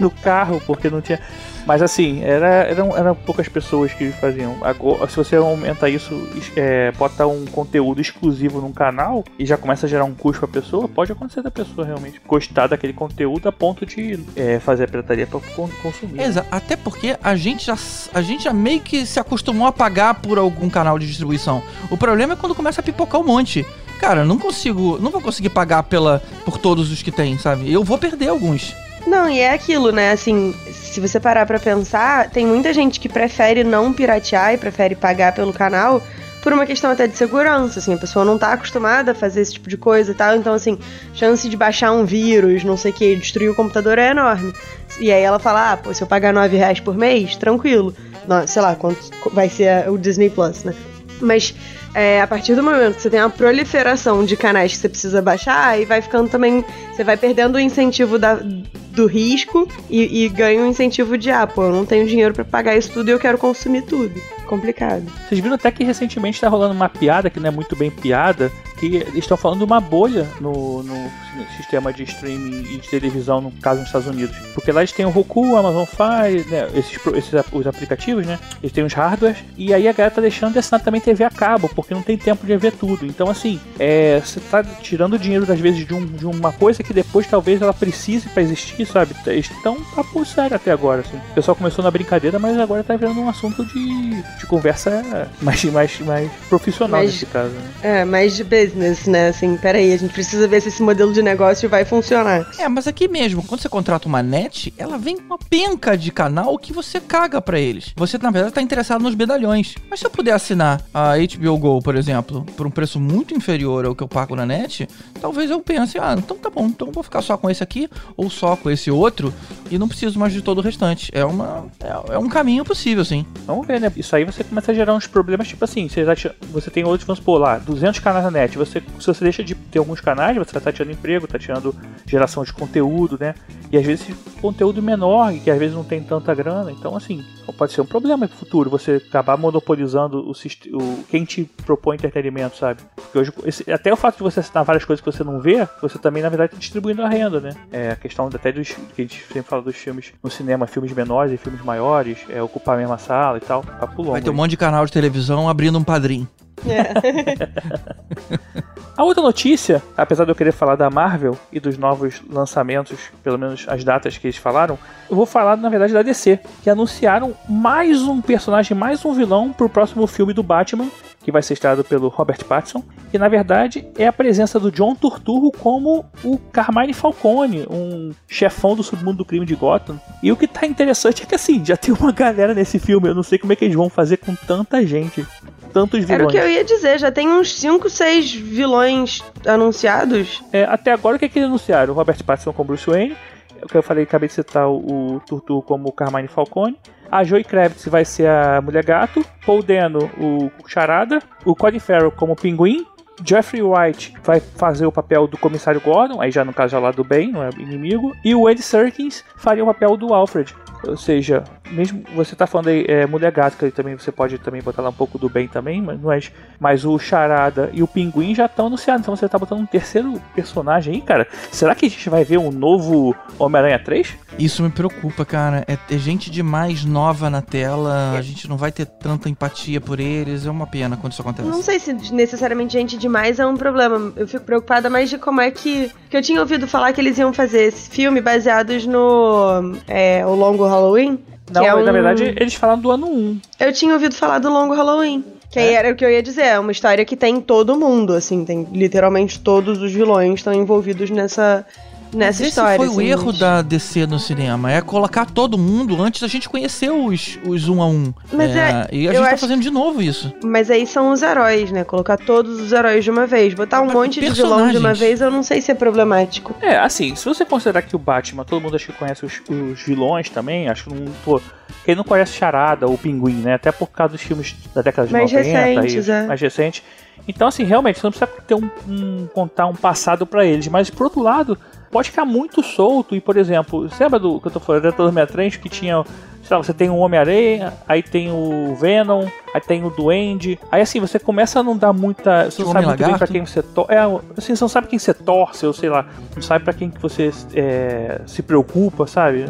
no 0.00 0.10
carro, 0.10 0.62
porque 0.66 0.90
não 0.90 1.00
tinha. 1.00 1.20
Mas 1.64 1.82
assim, 1.82 2.22
era, 2.22 2.46
eram, 2.46 2.96
eram 2.96 3.12
poucas 3.16 3.48
pessoas 3.48 3.92
que 3.92 4.12
faziam. 4.12 4.56
Agora, 4.62 5.08
se 5.08 5.16
você 5.16 5.34
aumenta 5.34 5.88
isso, 5.88 6.28
é, 6.54 6.92
bota 6.92 7.26
um 7.26 7.44
conteúdo 7.44 8.00
exclusivo 8.00 8.60
num 8.60 8.70
canal 8.72 9.24
e 9.36 9.44
já 9.44 9.56
começa 9.56 9.84
a 9.84 9.88
gerar 9.88 10.04
um 10.04 10.14
custo 10.14 10.46
pra 10.46 10.60
pessoa, 10.62 10.86
pode 10.88 11.10
acontecer 11.10 11.42
da 11.42 11.50
pessoa 11.50 11.84
realmente 11.84 12.20
gostar 12.24 12.68
daquele 12.68 12.92
conteúdo 12.92 13.48
a 13.48 13.52
ponto 13.52 13.84
de 13.84 14.16
é, 14.36 14.60
fazer 14.60 14.84
a 14.84 14.88
pirataria 14.88 15.26
pra 15.26 15.40
con- 15.56 15.68
consumir. 15.82 16.20
Exato, 16.20 16.46
até 16.52 16.76
porque 16.76 17.16
a 17.20 17.34
gente, 17.34 17.66
já, 17.66 17.76
a 18.14 18.22
gente 18.22 18.44
já 18.44 18.52
meio 18.52 18.80
que 18.80 19.04
se 19.04 19.18
acostumou 19.18 19.66
a 19.66 19.72
pagar 19.72 20.14
por 20.14 20.38
algum 20.38 20.70
canal 20.70 21.00
de 21.00 21.06
distribuição. 21.08 21.64
O 21.90 21.96
problema 21.96 22.34
é 22.34 22.36
quando 22.36 22.54
começa 22.54 22.80
a 22.80 22.84
pipocar 22.84 23.20
um 23.20 23.24
monte. 23.24 23.66
Cara, 23.98 24.24
não 24.24 24.38
consigo, 24.38 24.98
não 25.00 25.10
vou 25.10 25.20
conseguir 25.20 25.50
pagar 25.50 25.82
pela, 25.84 26.22
por 26.44 26.58
todos 26.58 26.90
os 26.90 27.02
que 27.02 27.10
tem, 27.10 27.38
sabe? 27.38 27.72
Eu 27.72 27.82
vou 27.82 27.98
perder 27.98 28.28
alguns. 28.28 28.74
Não, 29.06 29.28
e 29.28 29.38
é 29.38 29.52
aquilo, 29.52 29.92
né? 29.92 30.10
Assim, 30.10 30.54
se 30.72 31.00
você 31.00 31.20
parar 31.20 31.46
pra 31.46 31.60
pensar, 31.60 32.28
tem 32.30 32.44
muita 32.44 32.74
gente 32.74 32.98
que 32.98 33.08
prefere 33.08 33.62
não 33.62 33.92
piratear 33.92 34.54
e 34.54 34.58
prefere 34.58 34.96
pagar 34.96 35.32
pelo 35.32 35.52
canal 35.52 36.02
por 36.46 36.52
uma 36.52 36.64
questão 36.64 36.92
até 36.92 37.08
de 37.08 37.16
segurança, 37.16 37.80
assim, 37.80 37.92
a 37.92 37.96
pessoa 37.96 38.24
não 38.24 38.38
tá 38.38 38.52
acostumada 38.52 39.10
a 39.10 39.14
fazer 39.16 39.40
esse 39.40 39.54
tipo 39.54 39.68
de 39.68 39.76
coisa 39.76 40.12
e 40.12 40.14
tal, 40.14 40.36
então 40.36 40.54
assim, 40.54 40.78
chance 41.12 41.48
de 41.48 41.56
baixar 41.56 41.90
um 41.90 42.04
vírus, 42.04 42.62
não 42.62 42.76
sei 42.76 42.92
o 42.92 42.94
que, 42.94 43.16
destruir 43.16 43.50
o 43.50 43.54
computador 43.54 43.98
é 43.98 44.12
enorme. 44.12 44.54
E 45.00 45.10
aí 45.10 45.22
ela 45.22 45.40
fala, 45.40 45.72
ah, 45.72 45.76
pô, 45.76 45.92
se 45.92 46.04
eu 46.04 46.06
pagar 46.06 46.32
9 46.32 46.56
reais 46.56 46.78
por 46.78 46.96
mês, 46.96 47.34
tranquilo. 47.34 47.92
Não, 48.28 48.46
sei 48.46 48.62
lá, 48.62 48.76
quanto 48.76 49.10
vai 49.32 49.48
ser 49.48 49.90
o 49.90 49.98
Disney 49.98 50.30
Plus, 50.30 50.62
né? 50.62 50.72
Mas 51.20 51.52
é, 51.96 52.20
a 52.20 52.26
partir 52.26 52.54
do 52.54 52.62
momento 52.62 52.96
que 52.96 53.00
você 53.00 53.08
tem 53.08 53.20
uma 53.20 53.30
proliferação 53.30 54.22
de 54.22 54.36
canais 54.36 54.72
que 54.72 54.78
você 54.78 54.88
precisa 54.90 55.22
baixar, 55.22 55.68
aí 55.68 55.86
vai 55.86 56.02
ficando 56.02 56.28
também. 56.28 56.62
Você 56.92 57.02
vai 57.02 57.16
perdendo 57.16 57.54
o 57.54 57.58
incentivo 57.58 58.18
da, 58.18 58.34
do 58.34 59.06
risco 59.06 59.66
e, 59.88 60.24
e 60.24 60.28
ganha 60.28 60.60
o 60.60 60.66
incentivo 60.66 61.16
de, 61.16 61.30
ah, 61.30 61.46
pô, 61.46 61.64
eu 61.64 61.72
não 61.72 61.86
tenho 61.86 62.06
dinheiro 62.06 62.34
pra 62.34 62.44
pagar 62.44 62.76
isso 62.76 62.92
tudo 62.92 63.08
e 63.08 63.12
eu 63.12 63.18
quero 63.18 63.38
consumir 63.38 63.80
tudo. 63.80 64.12
Complicado. 64.46 65.10
Vocês 65.26 65.40
viram 65.40 65.54
até 65.54 65.70
que 65.70 65.84
recentemente 65.84 66.38
tá 66.38 66.50
rolando 66.50 66.74
uma 66.74 66.88
piada 66.90 67.30
que 67.30 67.40
não 67.40 67.48
é 67.48 67.50
muito 67.50 67.74
bem 67.74 67.90
piada, 67.90 68.52
que 68.78 68.96
eles 68.96 69.14
estão 69.16 69.36
falando 69.36 69.58
de 69.58 69.64
uma 69.64 69.80
bolha 69.80 70.26
no, 70.40 70.82
no 70.82 71.10
sistema 71.56 71.92
de 71.92 72.02
streaming 72.04 72.60
e 72.74 72.78
de 72.78 72.88
televisão, 72.88 73.40
no 73.40 73.50
caso 73.50 73.78
nos 73.80 73.88
Estados 73.88 74.06
Unidos. 74.08 74.36
Porque 74.54 74.70
lá 74.72 74.80
eles 74.80 74.92
têm 74.92 75.04
o 75.06 75.10
Roku, 75.10 75.52
o 75.52 75.56
Amazon 75.56 75.84
Fire, 75.84 76.44
né, 76.50 76.68
esses, 76.74 76.98
esses 77.14 77.32
os 77.52 77.66
aplicativos, 77.66 78.26
né? 78.26 78.38
Eles 78.62 78.72
têm 78.72 78.84
os 78.84 78.92
hardwares, 78.92 79.38
e 79.56 79.72
aí 79.72 79.88
a 79.88 79.92
galera 79.92 80.14
tá 80.14 80.20
deixando 80.20 80.52
de 80.54 80.58
assinar 80.58 80.80
também 80.82 81.00
TV 81.00 81.24
a 81.24 81.30
cabo, 81.30 81.68
porque 81.74 81.94
não 81.94 82.02
tem 82.02 82.16
tempo 82.16 82.46
de 82.46 82.56
ver 82.56 82.72
tudo. 82.72 83.06
Então, 83.06 83.30
assim, 83.30 83.60
é, 83.78 84.20
você 84.24 84.40
tá 84.40 84.62
tirando 84.62 85.18
dinheiro, 85.18 85.50
às 85.50 85.60
vezes, 85.60 85.86
de, 85.86 85.94
um- 85.94 86.04
de 86.06 86.26
uma 86.26 86.52
coisa 86.52 86.82
que 86.82 86.92
depois 86.92 87.26
talvez 87.26 87.60
ela 87.62 87.72
precise 87.74 88.28
pra 88.28 88.42
existir, 88.42 88.86
sabe? 88.86 89.14
Estão 89.28 89.74
um 89.76 89.84
papo 89.94 90.24
sério 90.24 90.56
até 90.56 90.70
agora, 90.70 91.00
assim. 91.00 91.16
O 91.30 91.34
pessoal 91.34 91.54
começou 91.56 91.82
na 91.84 91.90
brincadeira, 91.90 92.38
mas 92.38 92.58
agora 92.58 92.82
tá 92.84 92.96
virando 92.96 93.20
um 93.20 93.28
assunto 93.28 93.64
de, 93.64 94.22
de 94.38 94.46
conversa 94.46 95.02
mais, 95.40 95.64
mais, 95.64 96.00
mais 96.00 96.30
profissional 96.48 97.00
Mas- 97.00 97.12
nesse 97.12 97.26
caso. 97.26 97.50
Né? 97.50 97.70
É, 97.82 98.04
mais 98.04 98.34
de 98.36 98.44
business, 98.66 99.06
né? 99.06 99.28
Assim, 99.28 99.56
peraí, 99.56 99.92
a 99.92 99.96
gente 99.96 100.12
precisa 100.12 100.46
ver 100.48 100.60
se 100.60 100.68
esse 100.68 100.82
modelo 100.82 101.12
de 101.12 101.22
negócio 101.22 101.68
vai 101.68 101.84
funcionar. 101.84 102.46
É, 102.58 102.68
mas 102.68 102.86
aqui 102.86 103.08
mesmo, 103.08 103.42
quando 103.42 103.60
você 103.60 103.68
contrata 103.68 104.08
uma 104.08 104.22
net, 104.22 104.72
ela 104.76 104.98
vem 104.98 105.16
com 105.16 105.22
uma 105.24 105.38
penca 105.38 105.96
de 105.96 106.10
canal 106.10 106.58
que 106.58 106.72
você 106.72 107.00
caga 107.00 107.40
pra 107.40 107.58
eles. 107.58 107.92
Você, 107.96 108.18
na 108.18 108.30
verdade, 108.30 108.54
tá 108.54 108.62
interessado 108.62 109.02
nos 109.02 109.14
medalhões. 109.14 109.74
Mas 109.88 110.00
se 110.00 110.06
eu 110.06 110.10
puder 110.10 110.32
assinar 110.32 110.80
a 110.92 111.14
HBO 111.16 111.58
Go, 111.58 111.82
por 111.82 111.94
exemplo, 111.96 112.44
por 112.56 112.66
um 112.66 112.70
preço 112.70 112.98
muito 113.00 113.34
inferior 113.34 113.84
ao 113.84 113.94
que 113.94 114.02
eu 114.02 114.08
pago 114.08 114.34
na 114.36 114.44
net, 114.46 114.88
talvez 115.20 115.50
eu 115.50 115.60
pense, 115.60 115.98
ah, 115.98 116.14
então 116.16 116.36
tá 116.36 116.50
bom, 116.50 116.66
então 116.66 116.88
eu 116.88 116.92
vou 116.92 117.02
ficar 117.02 117.22
só 117.22 117.36
com 117.36 117.48
esse 117.50 117.62
aqui, 117.62 117.88
ou 118.16 118.28
só 118.30 118.56
com 118.56 118.70
esse 118.70 118.90
outro, 118.90 119.32
e 119.70 119.78
não 119.78 119.88
preciso 119.88 120.18
mais 120.18 120.32
de 120.32 120.42
todo 120.42 120.58
o 120.58 120.62
restante. 120.62 121.10
É 121.14 121.24
uma. 121.24 121.66
É, 121.80 122.14
é 122.14 122.18
um 122.18 122.28
caminho 122.28 122.64
possível, 122.64 123.04
sim. 123.04 123.24
Vamos 123.46 123.66
ver, 123.66 123.80
né? 123.80 123.92
Isso 123.96 124.14
aí 124.16 124.24
você 124.24 124.42
começa 124.44 124.72
a 124.72 124.74
gerar 124.74 124.94
uns 124.94 125.06
problemas, 125.06 125.48
tipo 125.48 125.64
assim, 125.64 125.88
você, 125.88 126.04
tira- 126.14 126.34
você 126.52 126.70
tem 126.70 126.84
outros, 126.84 127.06
vamos 127.06 127.18
supor 127.18 127.40
lá, 127.40 127.58
200 127.58 128.00
canais 128.00 128.24
na 128.24 128.30
net. 128.30 128.55
Você, 128.56 128.82
se 129.00 129.06
você 129.06 129.24
deixa 129.24 129.42
de 129.44 129.54
ter 129.54 129.78
alguns 129.78 130.00
canais, 130.00 130.36
você 130.36 130.58
tá 130.60 130.72
tirando 130.72 130.92
emprego, 130.92 131.26
tá 131.26 131.38
tirando 131.38 131.74
geração 132.06 132.42
de 132.44 132.52
conteúdo, 132.52 133.16
né? 133.20 133.34
E 133.70 133.76
às 133.76 133.84
vezes 133.84 134.06
conteúdo 134.40 134.82
menor, 134.82 135.32
que 135.32 135.50
às 135.50 135.58
vezes 135.58 135.74
não 135.74 135.84
tem 135.84 136.02
tanta 136.02 136.34
grana. 136.34 136.70
Então, 136.70 136.96
assim, 136.96 137.24
pode 137.56 137.72
ser 137.72 137.80
um 137.80 137.86
problema 137.86 138.28
pro 138.28 138.36
futuro 138.36 138.68
você 138.70 139.02
acabar 139.08 139.36
monopolizando 139.36 140.18
o, 140.20 140.30
o 140.32 141.04
quem 141.10 141.24
te 141.24 141.44
propõe 141.64 141.96
entretenimento, 141.96 142.56
sabe? 142.56 142.80
Porque 142.94 143.18
hoje, 143.18 143.32
esse- 143.44 143.70
até 143.72 143.92
o 143.92 143.96
fato 143.96 144.16
de 144.18 144.22
você 144.22 144.40
assinar 144.40 144.64
várias 144.64 144.84
coisas 144.84 145.02
que 145.04 145.10
você 145.10 145.24
não 145.24 145.40
vê, 145.40 145.66
você 145.80 145.98
também, 145.98 146.22
na 146.22 146.28
verdade, 146.28 146.52
tá 146.52 146.58
distribuindo 146.58 147.02
a 147.02 147.08
renda, 147.08 147.40
né? 147.40 147.50
É 147.72 147.90
a 147.90 147.96
questão 147.96 148.26
até 148.32 148.52
dos 148.52 148.68
que 148.68 149.02
a 149.02 149.04
gente 149.04 149.22
sempre 149.26 149.42
fala 149.48 149.62
dos 149.62 149.76
filmes 149.76 150.12
no 150.22 150.30
cinema, 150.30 150.66
filmes 150.66 150.92
menores 150.92 151.32
e 151.32 151.36
filmes 151.36 151.62
maiores, 151.62 152.18
é 152.28 152.42
ocupar 152.42 152.76
a 152.76 152.78
mesma 152.78 152.98
sala 152.98 153.38
e 153.38 153.40
tal. 153.40 153.62
Papo 153.62 154.00
longo. 154.02 154.12
Vai 154.12 154.22
ter 154.22 154.30
um 154.30 154.34
monte 154.34 154.50
de 154.50 154.56
canal 154.56 154.84
de 154.86 154.92
televisão 154.92 155.48
abrindo 155.48 155.78
um 155.78 155.84
padrinho. 155.84 156.28
A 158.96 159.04
outra 159.04 159.22
notícia, 159.22 159.82
apesar 159.94 160.24
de 160.24 160.30
eu 160.30 160.34
querer 160.34 160.52
falar 160.52 160.74
da 160.74 160.88
Marvel 160.88 161.38
e 161.52 161.60
dos 161.60 161.76
novos 161.76 162.22
lançamentos, 162.30 163.10
pelo 163.22 163.38
menos 163.38 163.66
as 163.68 163.84
datas 163.84 164.16
que 164.16 164.26
eles 164.26 164.38
falaram, 164.38 164.78
eu 165.10 165.14
vou 165.14 165.26
falar, 165.26 165.54
na 165.54 165.68
verdade, 165.68 165.92
da 165.92 166.00
DC, 166.00 166.40
que 166.62 166.70
anunciaram 166.70 167.34
mais 167.46 168.04
um 168.04 168.22
personagem, 168.22 168.74
mais 168.74 169.04
um 169.04 169.12
vilão 169.12 169.52
pro 169.52 169.68
próximo 169.68 170.06
filme 170.06 170.32
do 170.32 170.42
Batman, 170.42 170.88
que 171.26 171.32
vai 171.32 171.42
ser 171.42 171.54
estrelado 171.54 171.82
pelo 171.82 172.06
Robert 172.06 172.44
Pattinson, 172.44 172.84
que 173.10 173.18
na 173.18 173.26
verdade 173.26 173.84
é 173.98 174.06
a 174.06 174.12
presença 174.12 174.60
do 174.60 174.70
John 174.70 174.94
Turturro 174.94 175.50
como 175.50 176.04
o 176.22 176.38
Carmine 176.38 176.92
Falcone, 176.92 177.66
um 177.68 178.12
chefão 178.28 178.76
do 178.76 178.82
submundo 178.84 179.18
do 179.18 179.24
crime 179.24 179.44
de 179.44 179.56
Gotham. 179.56 180.00
E 180.22 180.30
o 180.30 180.36
que 180.36 180.46
tá 180.46 180.64
interessante 180.64 181.24
é 181.24 181.26
que 181.26 181.34
assim, 181.34 181.64
já 181.64 181.76
tem 181.76 181.92
uma 181.92 182.12
galera 182.12 182.54
nesse 182.54 182.78
filme, 182.78 183.08
eu 183.08 183.14
não 183.14 183.24
sei 183.24 183.40
como 183.40 183.52
é 183.52 183.56
que 183.56 183.64
eles 183.64 183.74
vão 183.74 183.88
fazer 183.88 184.18
com 184.18 184.36
tanta 184.36 184.86
gente, 184.86 185.26
tantos 185.72 185.98
vilões. 186.04 186.10
Era 186.10 186.24
o 186.26 186.28
que 186.28 186.36
eu 186.36 186.48
ia 186.48 186.62
dizer, 186.62 187.00
já 187.00 187.10
tem 187.10 187.28
uns 187.28 187.58
5, 187.58 187.90
6 187.90 188.32
vilões 188.32 189.24
anunciados. 189.44 190.44
É, 190.52 190.62
até 190.62 190.92
agora, 190.92 191.16
o 191.16 191.18
que, 191.18 191.24
é 191.24 191.28
que 191.28 191.40
eles 191.40 191.48
anunciaram? 191.48 191.92
O 191.92 191.96
Robert 191.96 192.22
Pattinson 192.22 192.52
como 192.52 192.68
Bruce 192.68 192.88
Wayne, 192.88 193.16
o 193.64 193.66
que 193.66 193.76
eu 193.76 193.82
falei, 193.82 194.04
acabei 194.04 194.28
de 194.28 194.34
citar 194.34 194.68
o, 194.68 195.16
o 195.16 195.20
Turtu 195.26 195.60
como 195.62 195.90
Carmine 195.90 196.28
Falcone. 196.28 196.78
A 197.10 197.24
Joy 197.24 197.44
Kravitz 197.44 197.86
vai 197.86 198.04
ser 198.04 198.28
a 198.28 198.60
Mulher 198.60 198.84
Gato. 198.84 199.24
Paul 199.44 199.62
Dano, 199.62 200.10
o 200.18 200.50
Charada. 200.66 201.20
O 201.44 201.54
Colin 201.54 201.78
Farrell 201.78 202.10
como 202.10 202.36
Pinguim. 202.36 202.86
Jeffrey 203.24 203.62
White 203.62 204.14
vai 204.22 204.40
fazer 204.40 204.86
o 204.86 204.92
papel 204.92 205.26
do 205.26 205.38
comissário 205.38 205.80
Gordon, 205.80 206.20
aí 206.20 206.30
já 206.30 206.44
no 206.44 206.52
caso 206.52 206.72
já 206.72 206.78
lá 206.78 206.90
do 206.90 207.02
bem, 207.02 207.32
não 207.32 207.42
é 207.42 207.48
inimigo. 207.56 208.14
E 208.24 208.34
o 208.34 208.46
Andy 208.46 208.62
Serkins 208.62 209.24
faria 209.36 209.64
o 209.64 209.66
papel 209.66 209.96
do 209.96 210.12
Alfred. 210.12 210.54
Ou 210.86 210.96
seja, 210.96 211.42
mesmo 211.70 212.02
você 212.14 212.34
tá 212.34 212.46
falando 212.46 212.68
aí 212.68 212.84
é, 212.88 213.06
Mulher 213.06 213.32
Gato, 213.32 213.56
que 213.56 213.64
aí 213.64 213.70
também 213.70 213.96
você 213.96 214.12
pode 214.12 214.38
também 214.38 214.62
botar 214.62 214.82
lá 214.82 214.90
um 214.90 214.94
pouco 214.94 215.18
do 215.18 215.28
bem 215.28 215.48
também, 215.48 215.82
mas 215.82 216.00
não 216.00 216.12
é. 216.12 216.20
Mas 216.58 216.84
o 216.84 216.98
Charada 216.98 217.70
e 217.72 217.82
o 217.82 217.86
Pinguim 217.86 218.34
já 218.34 218.46
estão 218.46 218.66
anunciados, 218.66 219.02
então 219.02 219.14
você 219.14 219.28
tá 219.28 219.38
botando 219.38 219.60
um 219.60 219.66
terceiro 219.66 220.20
personagem 220.34 220.94
aí, 220.94 221.00
cara. 221.00 221.26
Será 221.50 221.74
que 221.74 221.86
a 221.86 221.88
gente 221.88 222.08
vai 222.08 222.24
ver 222.24 222.38
um 222.38 222.50
novo 222.50 223.14
Homem-Aranha 223.38 223.78
3? 223.78 224.16
Isso 224.38 224.62
me 224.62 224.70
preocupa, 224.70 225.24
cara. 225.24 225.64
É, 225.66 225.78
é 225.94 225.98
gente 225.98 226.30
demais 226.30 226.84
nova 226.84 227.30
na 227.30 227.42
tela, 227.42 228.16
a 228.16 228.22
gente 228.22 228.48
não 228.48 228.56
vai 228.56 228.70
ter 228.70 228.86
tanta 228.86 229.28
empatia 229.28 229.80
por 229.80 230.00
eles. 230.00 230.46
É 230.46 230.50
uma 230.50 230.66
pena 230.66 230.96
quando 230.96 231.12
isso 231.12 231.22
acontece. 231.22 231.48
Não 231.48 231.62
sei 231.62 231.78
se 231.78 231.92
necessariamente 232.12 232.72
gente 232.72 232.98
demais 232.98 233.38
é 233.38 233.46
um 233.46 233.56
problema. 233.56 234.12
Eu 234.16 234.26
fico 234.26 234.44
preocupada 234.44 234.90
mais 234.90 235.10
de 235.10 235.18
como 235.18 235.40
é 235.40 235.50
que. 235.50 235.90
Que 236.08 236.16
eu 236.16 236.22
tinha 236.22 236.40
ouvido 236.40 236.66
falar 236.68 236.92
que 236.92 237.00
eles 237.00 237.18
iam 237.18 237.32
fazer 237.32 237.62
esse 237.62 237.88
filme 237.90 238.20
baseados 238.20 238.86
no. 238.86 239.76
É, 239.86 240.24
o 240.24 240.34
Longo 240.34 240.64
Halloween. 240.64 241.18
Não, 241.52 241.62
é 241.64 241.68
na 241.70 241.76
um- 241.76 241.92
verdade 241.92 242.34
eles 242.36 242.54
falaram 242.54 242.80
do 242.80 242.90
ano 242.90 243.06
1. 243.06 243.40
Eu 243.60 243.72
tinha 243.72 243.92
ouvido 243.94 244.14
falar 244.14 244.38
do 244.38 244.48
Longo 244.50 244.74
Halloween. 244.74 245.24
Que 245.50 245.60
aí 245.60 245.68
É? 245.68 245.72
era 245.74 245.92
o 245.92 245.94
que 245.94 246.04
eu 246.04 246.10
ia 246.10 246.22
dizer, 246.22 246.42
é 246.42 246.58
uma 246.58 246.72
história 246.72 247.04
que 247.04 247.16
tem 247.16 247.40
todo 247.40 247.78
mundo, 247.78 248.12
assim, 248.14 248.44
tem 248.44 248.66
literalmente 248.72 249.38
todos 249.38 249.80
os 249.80 249.92
vilões 249.92 250.34
estão 250.34 250.52
envolvidos 250.52 251.08
nessa, 251.08 251.64
nessa 252.12 252.42
Esse 252.42 252.50
história. 252.50 252.76
foi 252.76 252.88
o 252.88 252.92
assim, 252.92 253.06
erro 253.06 253.26
mas- 253.26 253.38
da 253.38 253.62
DC 253.62 254.06
no 254.06 254.18
cinema, 254.18 254.72
é 254.72 254.80
colocar 254.80 255.26
todo 255.26 255.56
mundo 255.58 256.00
antes 256.02 256.20
da 256.20 256.28
gente 256.28 256.48
conhecer 256.48 256.90
os, 256.90 257.38
os 257.46 257.68
um 257.68 257.82
a 257.82 257.86
um. 257.86 258.12
Mas 258.32 258.54
é- 258.54 258.88
e 258.92 259.08
a 259.08 259.12
gente 259.12 259.30
tá 259.30 259.36
fazendo 259.36 259.62
de 259.62 259.70
novo 259.70 260.00
isso. 260.02 260.32
Mas 260.44 260.70
aí 260.70 260.86
são 260.86 261.10
os 261.12 261.22
heróis, 261.22 261.70
né? 261.70 261.84
Colocar 261.84 262.16
todos 262.16 262.60
os 262.60 262.72
heróis 262.72 263.04
de 263.04 263.10
uma 263.10 263.26
vez. 263.26 263.54
Botar 263.54 263.80
um 263.80 263.86
Mas 263.86 263.94
monte 263.94 264.20
de 264.20 264.30
vilão 264.30 264.70
de 264.70 264.78
uma 264.78 264.94
vez, 264.94 265.20
eu 265.20 265.30
não 265.30 265.42
sei 265.42 265.60
se 265.60 265.70
é 265.70 265.74
problemático. 265.74 266.54
É, 266.60 266.76
assim, 266.76 267.14
se 267.14 267.24
você 267.24 267.44
considerar 267.44 267.82
que 267.82 267.94
o 267.96 267.98
Batman, 267.98 268.44
todo 268.44 268.60
mundo 268.62 268.76
acho 268.76 268.86
que 268.86 268.92
conhece 268.92 269.24
os, 269.24 269.40
os 269.48 269.80
vilões 269.82 270.28
também, 270.30 270.68
acho 270.68 270.84
que 270.84 270.94
não. 270.94 271.06
Pô, 271.24 271.40
quem 271.84 271.94
não 271.94 272.04
conhece 272.04 272.32
Charada 272.32 272.86
ou 272.86 272.96
Pinguim, 272.98 273.34
né? 273.42 273.54
Até 273.54 273.70
por 273.72 273.88
causa 273.88 274.12
dos 274.12 274.22
filmes 274.22 274.54
da 274.74 274.82
década 274.82 275.06
de 275.06 275.12
Mais 275.12 275.30
90 275.30 275.58
recentes, 275.58 276.06
e 276.06 276.10
é. 276.10 276.22
mais 276.26 276.40
recentes. 276.40 276.82
Então, 277.28 277.48
assim, 277.48 277.64
realmente, 277.64 277.98
você 277.98 278.06
não 278.06 278.12
precisa 278.12 278.30
ter 278.46 278.54
um, 278.54 278.68
um- 278.88 279.26
contar 279.32 279.66
um 279.66 279.74
passado 279.74 280.26
pra 280.26 280.44
eles. 280.44 280.68
Mas, 280.68 280.90
por 280.90 281.04
outro 281.04 281.20
lado, 281.22 281.58
pode 281.90 282.10
ficar 282.10 282.24
muito 282.24 282.62
solto. 282.62 283.14
E, 283.14 283.20
por 283.20 283.36
exemplo, 283.36 283.88
você 283.88 284.04
lembra 284.04 284.18
do 284.18 284.40
que 284.40 284.48
eu 284.48 284.52
tô 284.52 284.60
falando 284.60 284.82
da 284.82 284.92
Turma 284.92 285.26
Trend 285.26 285.58
que 285.58 285.68
tinha. 285.68 286.04
Sei 286.42 286.56
lá, 286.56 286.62
você 286.62 286.72
tem 286.72 286.88
o 286.88 286.96
Homem-Aranha, 286.98 287.72
aí 287.88 288.04
tem 288.04 288.30
o 288.30 288.76
Venom, 288.76 289.26
aí 289.52 289.60
tem 289.60 289.84
o 289.84 289.90
Duende. 289.90 290.56
Aí 290.70 290.80
assim, 290.80 291.00
você 291.00 291.18
começa 291.18 291.58
a 291.58 291.62
não 291.62 291.76
dar 291.76 291.92
muita. 291.92 292.48
Você 292.48 292.62
não 292.62 292.72
sabe 292.72 292.86
muito 292.86 293.04
bem 293.04 293.18
pra 293.18 293.26
quem 293.26 293.44
você 293.44 293.62
torce. 293.62 293.92
É, 293.92 293.98
assim, 294.36 294.54
você 294.54 294.62
não 294.62 294.68
sabe 294.68 294.86
quem 294.86 294.98
você 294.98 295.12
torce, 295.12 295.66
ou 295.66 295.72
sei 295.72 295.88
lá, 295.88 296.06
não 296.34 296.42
sabe 296.42 296.64
pra 296.64 296.72
quem 296.72 296.88
que 296.88 297.02
você 297.02 297.32
é, 297.52 298.20
se 298.26 298.42
preocupa, 298.42 299.08
sabe? 299.08 299.46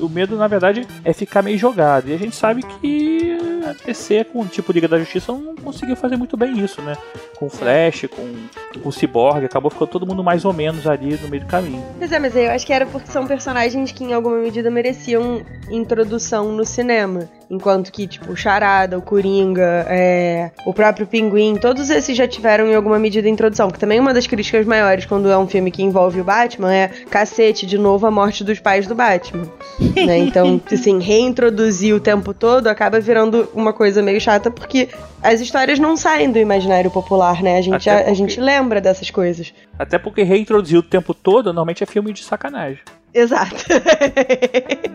O 0.00 0.08
medo, 0.08 0.34
na 0.36 0.48
verdade, 0.48 0.84
é 1.04 1.12
ficar 1.12 1.42
meio 1.42 1.56
jogado. 1.56 2.08
E 2.08 2.14
a 2.14 2.18
gente 2.18 2.34
sabe 2.34 2.64
que 2.64 3.38
a 3.64 3.86
DC, 3.86 4.24
com 4.24 4.40
o 4.40 4.46
tipo 4.46 4.72
Liga 4.72 4.88
da 4.88 4.98
Justiça, 4.98 5.32
não 5.32 5.54
conseguiu 5.54 5.94
fazer 5.94 6.16
muito 6.16 6.36
bem 6.36 6.58
isso, 6.58 6.82
né? 6.82 6.96
Com 7.42 7.46
o 7.46 7.50
Flash, 7.50 8.06
com, 8.08 8.80
com 8.80 8.88
o 8.88 8.92
Cyborg, 8.92 9.44
acabou 9.44 9.68
ficando 9.68 9.88
todo 9.88 10.06
mundo 10.06 10.22
mais 10.22 10.44
ou 10.44 10.52
menos 10.52 10.86
ali 10.86 11.18
no 11.20 11.28
meio 11.28 11.42
do 11.42 11.48
caminho. 11.48 11.84
Pois 11.98 12.12
é, 12.12 12.18
mas 12.20 12.36
eu 12.36 12.48
acho 12.52 12.64
que 12.64 12.72
era 12.72 12.86
porque 12.86 13.10
são 13.10 13.26
personagens 13.26 13.90
que 13.90 14.04
em 14.04 14.12
alguma 14.12 14.36
medida 14.36 14.70
mereciam 14.70 15.42
introdução 15.68 16.52
no 16.52 16.64
cinema. 16.64 17.28
Enquanto 17.50 17.92
que, 17.92 18.06
tipo, 18.06 18.32
o 18.32 18.36
Charada, 18.36 18.96
o 18.96 19.02
Coringa, 19.02 19.84
é, 19.88 20.52
o 20.64 20.72
próprio 20.72 21.06
Pinguim, 21.06 21.56
todos 21.56 21.90
esses 21.90 22.16
já 22.16 22.26
tiveram 22.26 22.66
em 22.66 22.74
alguma 22.74 22.98
medida 22.98 23.28
introdução. 23.28 23.70
Que 23.70 23.78
também 23.78 24.00
uma 24.00 24.14
das 24.14 24.26
críticas 24.26 24.64
maiores 24.64 25.04
quando 25.04 25.28
é 25.28 25.36
um 25.36 25.46
filme 25.46 25.70
que 25.70 25.82
envolve 25.82 26.20
o 26.20 26.24
Batman 26.24 26.72
é 26.72 26.88
cacete, 27.10 27.66
de 27.66 27.76
novo 27.76 28.06
a 28.06 28.10
morte 28.10 28.42
dos 28.42 28.58
pais 28.60 28.86
do 28.86 28.94
Batman. 28.94 29.46
né? 30.06 30.16
Então, 30.16 30.60
assim, 30.72 30.98
reintroduzir 31.00 31.94
o 31.94 32.00
tempo 32.00 32.32
todo 32.32 32.68
acaba 32.68 33.00
virando 33.00 33.48
uma 33.52 33.72
coisa 33.72 34.00
meio 34.00 34.20
chata 34.20 34.50
porque 34.50 34.88
as 35.22 35.40
histórias 35.40 35.78
não 35.78 35.96
saem 35.96 36.32
do 36.32 36.38
imaginário 36.38 36.90
popular, 36.90 37.31
né? 37.40 37.58
A 37.58 37.62
gente, 37.62 37.88
a, 37.88 37.94
a 37.94 37.98
porque- 37.98 38.14
gente 38.16 38.40
lembra 38.40 38.80
dessas 38.80 39.08
coisas. 39.10 39.54
Até 39.78 39.96
porque 39.98 40.24
reintroduzir 40.24 40.78
o 40.78 40.82
tempo 40.82 41.14
todo, 41.14 41.46
normalmente 41.46 41.84
é 41.84 41.86
filme 41.86 42.12
de 42.12 42.24
sacanagem. 42.24 42.80
Exato. 43.14 43.64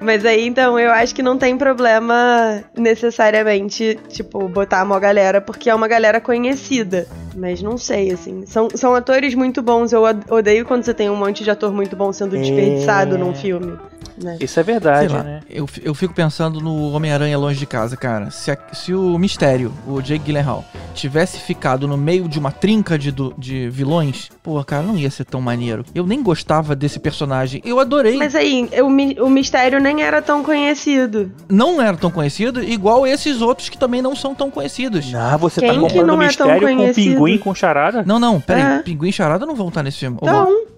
Mas 0.00 0.24
aí, 0.24 0.46
então, 0.46 0.78
eu 0.78 0.90
acho 0.90 1.14
que 1.14 1.22
não 1.22 1.36
tem 1.36 1.56
problema 1.58 2.64
necessariamente, 2.76 3.98
tipo, 4.08 4.48
botar 4.48 4.82
uma 4.82 4.98
galera, 4.98 5.40
porque 5.42 5.68
é 5.68 5.74
uma 5.74 5.86
galera 5.86 6.20
conhecida. 6.20 7.06
Mas 7.36 7.60
não 7.60 7.76
sei, 7.76 8.10
assim. 8.10 8.46
São, 8.46 8.68
são 8.74 8.94
atores 8.94 9.34
muito 9.34 9.60
bons. 9.62 9.92
Eu 9.92 10.02
od- 10.02 10.24
odeio 10.30 10.64
quando 10.64 10.84
você 10.84 10.94
tem 10.94 11.10
um 11.10 11.16
monte 11.16 11.44
de 11.44 11.50
ator 11.50 11.72
muito 11.72 11.94
bom 11.96 12.12
sendo 12.12 12.36
desperdiçado 12.38 13.16
É. 13.16 13.18
num 13.18 13.34
filme. 13.34 13.78
Né? 14.22 14.36
Isso 14.40 14.58
é 14.60 14.62
Sei 14.64 14.72
verdade, 14.74 15.12
lá, 15.12 15.22
né? 15.22 15.40
eu, 15.48 15.66
eu 15.82 15.94
fico 15.94 16.12
pensando 16.14 16.60
no 16.60 16.92
Homem-Aranha 16.92 17.38
Longe 17.38 17.58
de 17.58 17.66
Casa, 17.66 17.96
cara. 17.96 18.30
Se, 18.30 18.50
a- 18.50 18.58
se 18.72 18.92
o 18.94 19.18
Mistério, 19.18 19.72
o 19.86 20.00
Jake 20.02 20.24
Gyllenhaal, 20.24 20.64
tivesse 20.94 21.38
ficado 21.40 21.88
no 21.88 21.96
meio 21.96 22.28
de 22.28 22.38
uma 22.38 22.50
trinca 22.52 22.98
de, 22.98 23.12
de 23.38 23.68
vilões, 23.70 24.28
pô, 24.42 24.62
cara, 24.64 24.82
não 24.82 24.96
ia 24.96 25.10
ser 25.10 25.24
tão 25.24 25.40
maneiro. 25.40 25.84
Eu 25.94 26.06
nem 26.06 26.22
gostava 26.22 26.76
desse 26.76 26.98
personagem. 27.00 27.62
Eu 27.64 27.80
adorei. 27.80 28.16
Mas 28.16 28.34
aí, 28.34 28.68
o, 28.82 28.90
mi- 28.90 29.16
o 29.20 29.28
mistério 29.30 29.80
nem 29.80 30.02
era 30.02 30.20
tão 30.20 30.42
conhecido. 30.44 31.30
Não 31.48 31.80
era 31.80 31.96
tão 31.96 32.10
conhecido, 32.10 32.62
igual 32.62 33.06
esses 33.06 33.40
outros 33.40 33.68
que 33.68 33.78
também 33.78 34.02
não 34.02 34.14
são 34.14 34.34
tão 34.34 34.50
conhecidos. 34.50 35.12
Ah, 35.14 35.36
você 35.36 35.60
Quem 35.60 35.68
tá 35.70 35.74
que 35.74 35.80
comparando 35.80 36.06
não 36.06 36.18
o 36.18 36.22
é 36.22 36.28
tão 36.32 36.46
mistério 36.48 36.76
com 36.76 36.90
o 36.90 36.94
pinguim 36.94 37.38
com 37.38 37.54
charada? 37.54 38.02
Não, 38.06 38.18
não, 38.18 38.40
peraí. 38.40 38.62
É. 38.62 38.82
Pinguim 38.82 39.08
e 39.08 39.12
Charada 39.12 39.46
não 39.46 39.54
vão 39.54 39.68
estar 39.68 39.82
nesse 39.82 39.98
filme. 39.98 40.18
Ou 40.20 40.28
vão? 40.28 40.42
Então, 40.42 40.60
Eu 40.60 40.69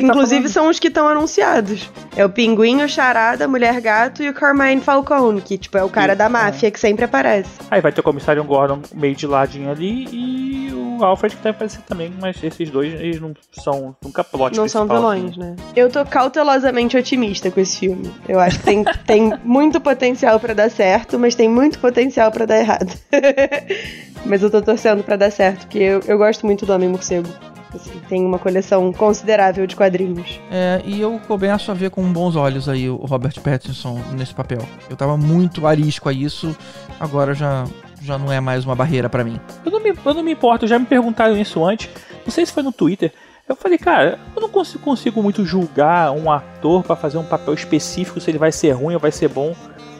tá 0.00 0.06
inclusive 0.08 0.42
falando. 0.42 0.52
são 0.52 0.68
os 0.68 0.78
que 0.78 0.88
estão 0.88 1.06
anunciados. 1.08 1.90
É 2.16 2.24
o 2.24 2.28
Pinguim, 2.30 2.82
o 2.82 2.88
Charada, 2.88 3.44
a 3.44 3.48
Mulher 3.48 3.80
Gato 3.80 4.22
e 4.22 4.28
o 4.28 4.34
Carmine 4.34 4.80
Falcone, 4.80 5.40
que, 5.40 5.58
tipo, 5.58 5.76
é 5.76 5.84
o 5.84 5.88
cara 5.90 6.12
Isso, 6.12 6.18
da 6.18 6.24
é. 6.24 6.28
máfia 6.28 6.70
que 6.70 6.80
sempre 6.80 7.04
aparece. 7.04 7.50
Aí 7.70 7.80
vai 7.80 7.92
ter 7.92 8.00
o 8.00 8.04
comissário 8.04 8.42
Gordon 8.44 8.80
meio 8.94 9.14
de 9.14 9.26
ladinho 9.26 9.70
ali 9.70 10.08
e 10.10 10.72
o 10.98 11.04
Alfred 11.04 11.36
que 11.36 11.42
deve 11.42 11.56
aparecer 11.56 11.82
também, 11.82 12.12
mas 12.20 12.42
esses 12.42 12.70
dois 12.70 12.94
eles 12.94 13.20
não 13.20 13.34
são 13.52 13.94
nunca 14.02 14.24
plot 14.24 14.56
não 14.56 14.66
são 14.66 14.86
vilões, 14.86 15.32
assim. 15.32 15.40
né? 15.40 15.56
Eu 15.74 15.90
tô 15.90 16.02
cautelosamente 16.06 16.96
otimista 16.96 17.50
com 17.50 17.60
esse 17.60 17.80
filme. 17.80 18.10
Eu 18.26 18.40
acho 18.40 18.58
que 18.58 18.64
tem, 18.64 18.84
tem 19.06 19.32
muito 19.44 19.78
potencial 19.80 20.40
pra 20.40 20.54
dar 20.54 20.70
certo, 20.70 21.18
mas 21.18 21.34
tem 21.34 21.48
muito 21.48 21.78
potencial 21.78 22.30
pra 22.30 22.46
dar 22.46 22.58
errado. 22.58 22.90
mas 24.24 24.42
eu 24.42 24.50
tô 24.50 24.62
torcendo 24.62 25.02
pra 25.04 25.16
dar 25.16 25.30
certo, 25.30 25.60
porque 25.66 25.78
eu, 25.78 26.00
eu 26.06 26.16
gosto 26.16 26.46
muito 26.46 26.64
do 26.64 26.72
Homem 26.72 26.88
Morcego. 26.88 27.28
Assim, 27.76 28.00
tem 28.08 28.24
uma 28.24 28.38
coleção 28.38 28.92
considerável 28.92 29.66
de 29.66 29.76
quadrinhos. 29.76 30.40
É, 30.50 30.82
e 30.84 31.00
eu 31.00 31.20
começo 31.26 31.70
a 31.70 31.74
ver 31.74 31.90
com 31.90 32.02
bons 32.12 32.36
olhos 32.36 32.68
aí 32.68 32.88
o 32.88 32.96
Robert 32.96 33.38
Pattinson 33.40 34.00
nesse 34.12 34.34
papel. 34.34 34.60
Eu 34.88 34.96
tava 34.96 35.16
muito 35.16 35.66
arisco 35.66 36.08
a 36.08 36.12
isso, 36.12 36.56
agora 36.98 37.34
já, 37.34 37.64
já 38.02 38.18
não 38.18 38.32
é 38.32 38.40
mais 38.40 38.64
uma 38.64 38.74
barreira 38.74 39.08
pra 39.08 39.22
mim. 39.22 39.38
Eu 39.64 39.70
não, 39.70 39.82
me, 39.82 39.90
eu 39.90 40.14
não 40.14 40.22
me 40.22 40.32
importo, 40.32 40.66
já 40.66 40.78
me 40.78 40.86
perguntaram 40.86 41.36
isso 41.36 41.64
antes, 41.64 41.88
não 42.24 42.32
sei 42.32 42.44
se 42.44 42.52
foi 42.52 42.62
no 42.62 42.72
Twitter. 42.72 43.12
Eu 43.48 43.54
falei, 43.54 43.78
cara, 43.78 44.18
eu 44.34 44.42
não 44.42 44.48
consigo, 44.48 44.82
consigo 44.82 45.22
muito 45.22 45.44
julgar 45.44 46.10
um 46.10 46.30
ator 46.30 46.82
pra 46.82 46.96
fazer 46.96 47.16
um 47.16 47.24
papel 47.24 47.54
específico 47.54 48.20
se 48.20 48.28
ele 48.28 48.38
vai 48.38 48.50
ser 48.50 48.72
ruim 48.72 48.94
ou 48.94 49.00
vai 49.00 49.12
ser 49.12 49.28
bom. 49.28 49.54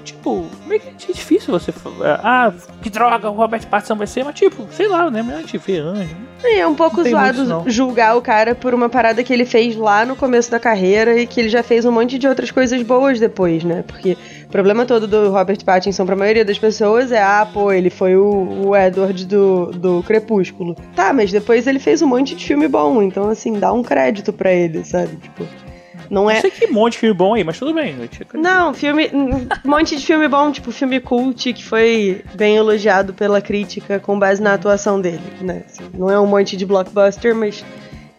Tipo, 0.07 0.47
meio 0.67 0.81
que 0.81 1.11
é 1.11 1.13
difícil 1.13 1.53
você. 1.53 1.73
fa- 1.73 1.91
Ah, 2.23 2.53
que 2.81 2.89
droga, 2.89 3.29
o 3.29 3.35
Robert 3.35 3.67
Pattinson 3.67 3.97
vai 3.97 4.07
ser, 4.07 4.25
mas 4.25 4.35
tipo, 4.37 4.67
sei 4.71 4.87
lá, 4.87 5.11
né? 5.11 5.21
A 5.37 5.41
gente 5.41 5.59
vê 5.59 5.79
anjo. 5.79 6.15
É 6.45 6.65
um 6.67 6.75
pouco 6.75 7.03
Não 7.03 7.11
zoado 7.11 7.45
muito, 7.45 7.71
julgar 7.71 8.17
o 8.17 8.23
cara 8.23 8.55
por 8.55 8.73
uma 8.73 8.89
parada 8.89 9.25
que 9.25 9.33
ele 9.33 9.45
fez 9.45 9.75
lá 9.75 10.05
no 10.07 10.15
começo 10.15 10.49
da 10.51 10.61
carreira 10.61 11.19
e 11.21 11.27
que 11.27 11.41
ele 11.41 11.49
já 11.49 11.63
fez 11.63 11.85
um 11.85 11.91
monte 11.91 12.19
de 12.19 12.29
outras 12.29 12.51
coisas 12.53 12.81
boas 12.83 13.19
depois, 13.19 13.65
né? 13.65 13.83
Porque 13.87 14.17
o 14.45 14.49
problema 14.49 14.87
todo 14.87 15.09
do 15.09 15.31
Robert 15.31 15.65
Pattinson 15.65 16.07
pra 16.07 16.15
maioria 16.15 16.45
das 16.45 16.59
pessoas 16.59 17.11
é, 17.11 17.21
ah, 17.21 17.49
pô, 17.53 17.73
ele 17.73 17.91
foi 17.91 18.17
o, 18.17 18.67
o 18.69 18.77
Edward 18.77 19.25
do, 19.27 19.67
do 19.73 20.03
Crepúsculo. 20.05 20.77
Tá, 20.95 21.13
mas 21.13 21.33
depois 21.33 21.67
ele 21.67 21.81
fez 21.81 22.01
um 22.01 22.07
monte 22.07 22.35
de 22.37 22.45
filme 22.45 22.69
bom, 22.69 23.03
então 23.03 23.29
assim, 23.29 23.59
dá 23.59 23.73
um 23.73 23.83
crédito 23.83 24.33
pra 24.33 24.53
ele, 24.53 24.85
sabe? 24.85 25.17
Tipo, 25.17 25.45
não 26.11 26.31
é. 26.31 26.41
sei 26.41 26.51
que 26.51 26.67
monte 26.67 26.93
de 26.93 26.99
filme 26.99 27.15
bom 27.15 27.35
aí, 27.35 27.45
mas 27.45 27.59
tudo 27.59 27.73
bem. 27.75 27.97
Não, 28.35 28.75
filme. 28.75 29.11
Um 29.13 29.47
monte 29.65 29.97
de 29.97 30.05
filme 30.05 30.29
bom, 30.29 30.51
tipo 30.51 30.71
filme 30.71 31.01
cult, 31.01 31.53
que 31.53 31.65
foi 31.65 32.23
bem 32.35 32.57
elogiado 32.57 33.15
pela 33.15 33.41
crítica 33.41 33.99
com 33.99 34.19
base 34.19 34.43
na 34.43 34.55
atuação 34.55 35.01
dele, 35.01 35.21
né? 35.41 35.63
Assim, 35.67 35.85
não 35.95 36.11
é 36.11 36.19
um 36.19 36.27
monte 36.27 36.57
de 36.57 36.67
blockbuster, 36.67 37.35
mas. 37.35 37.65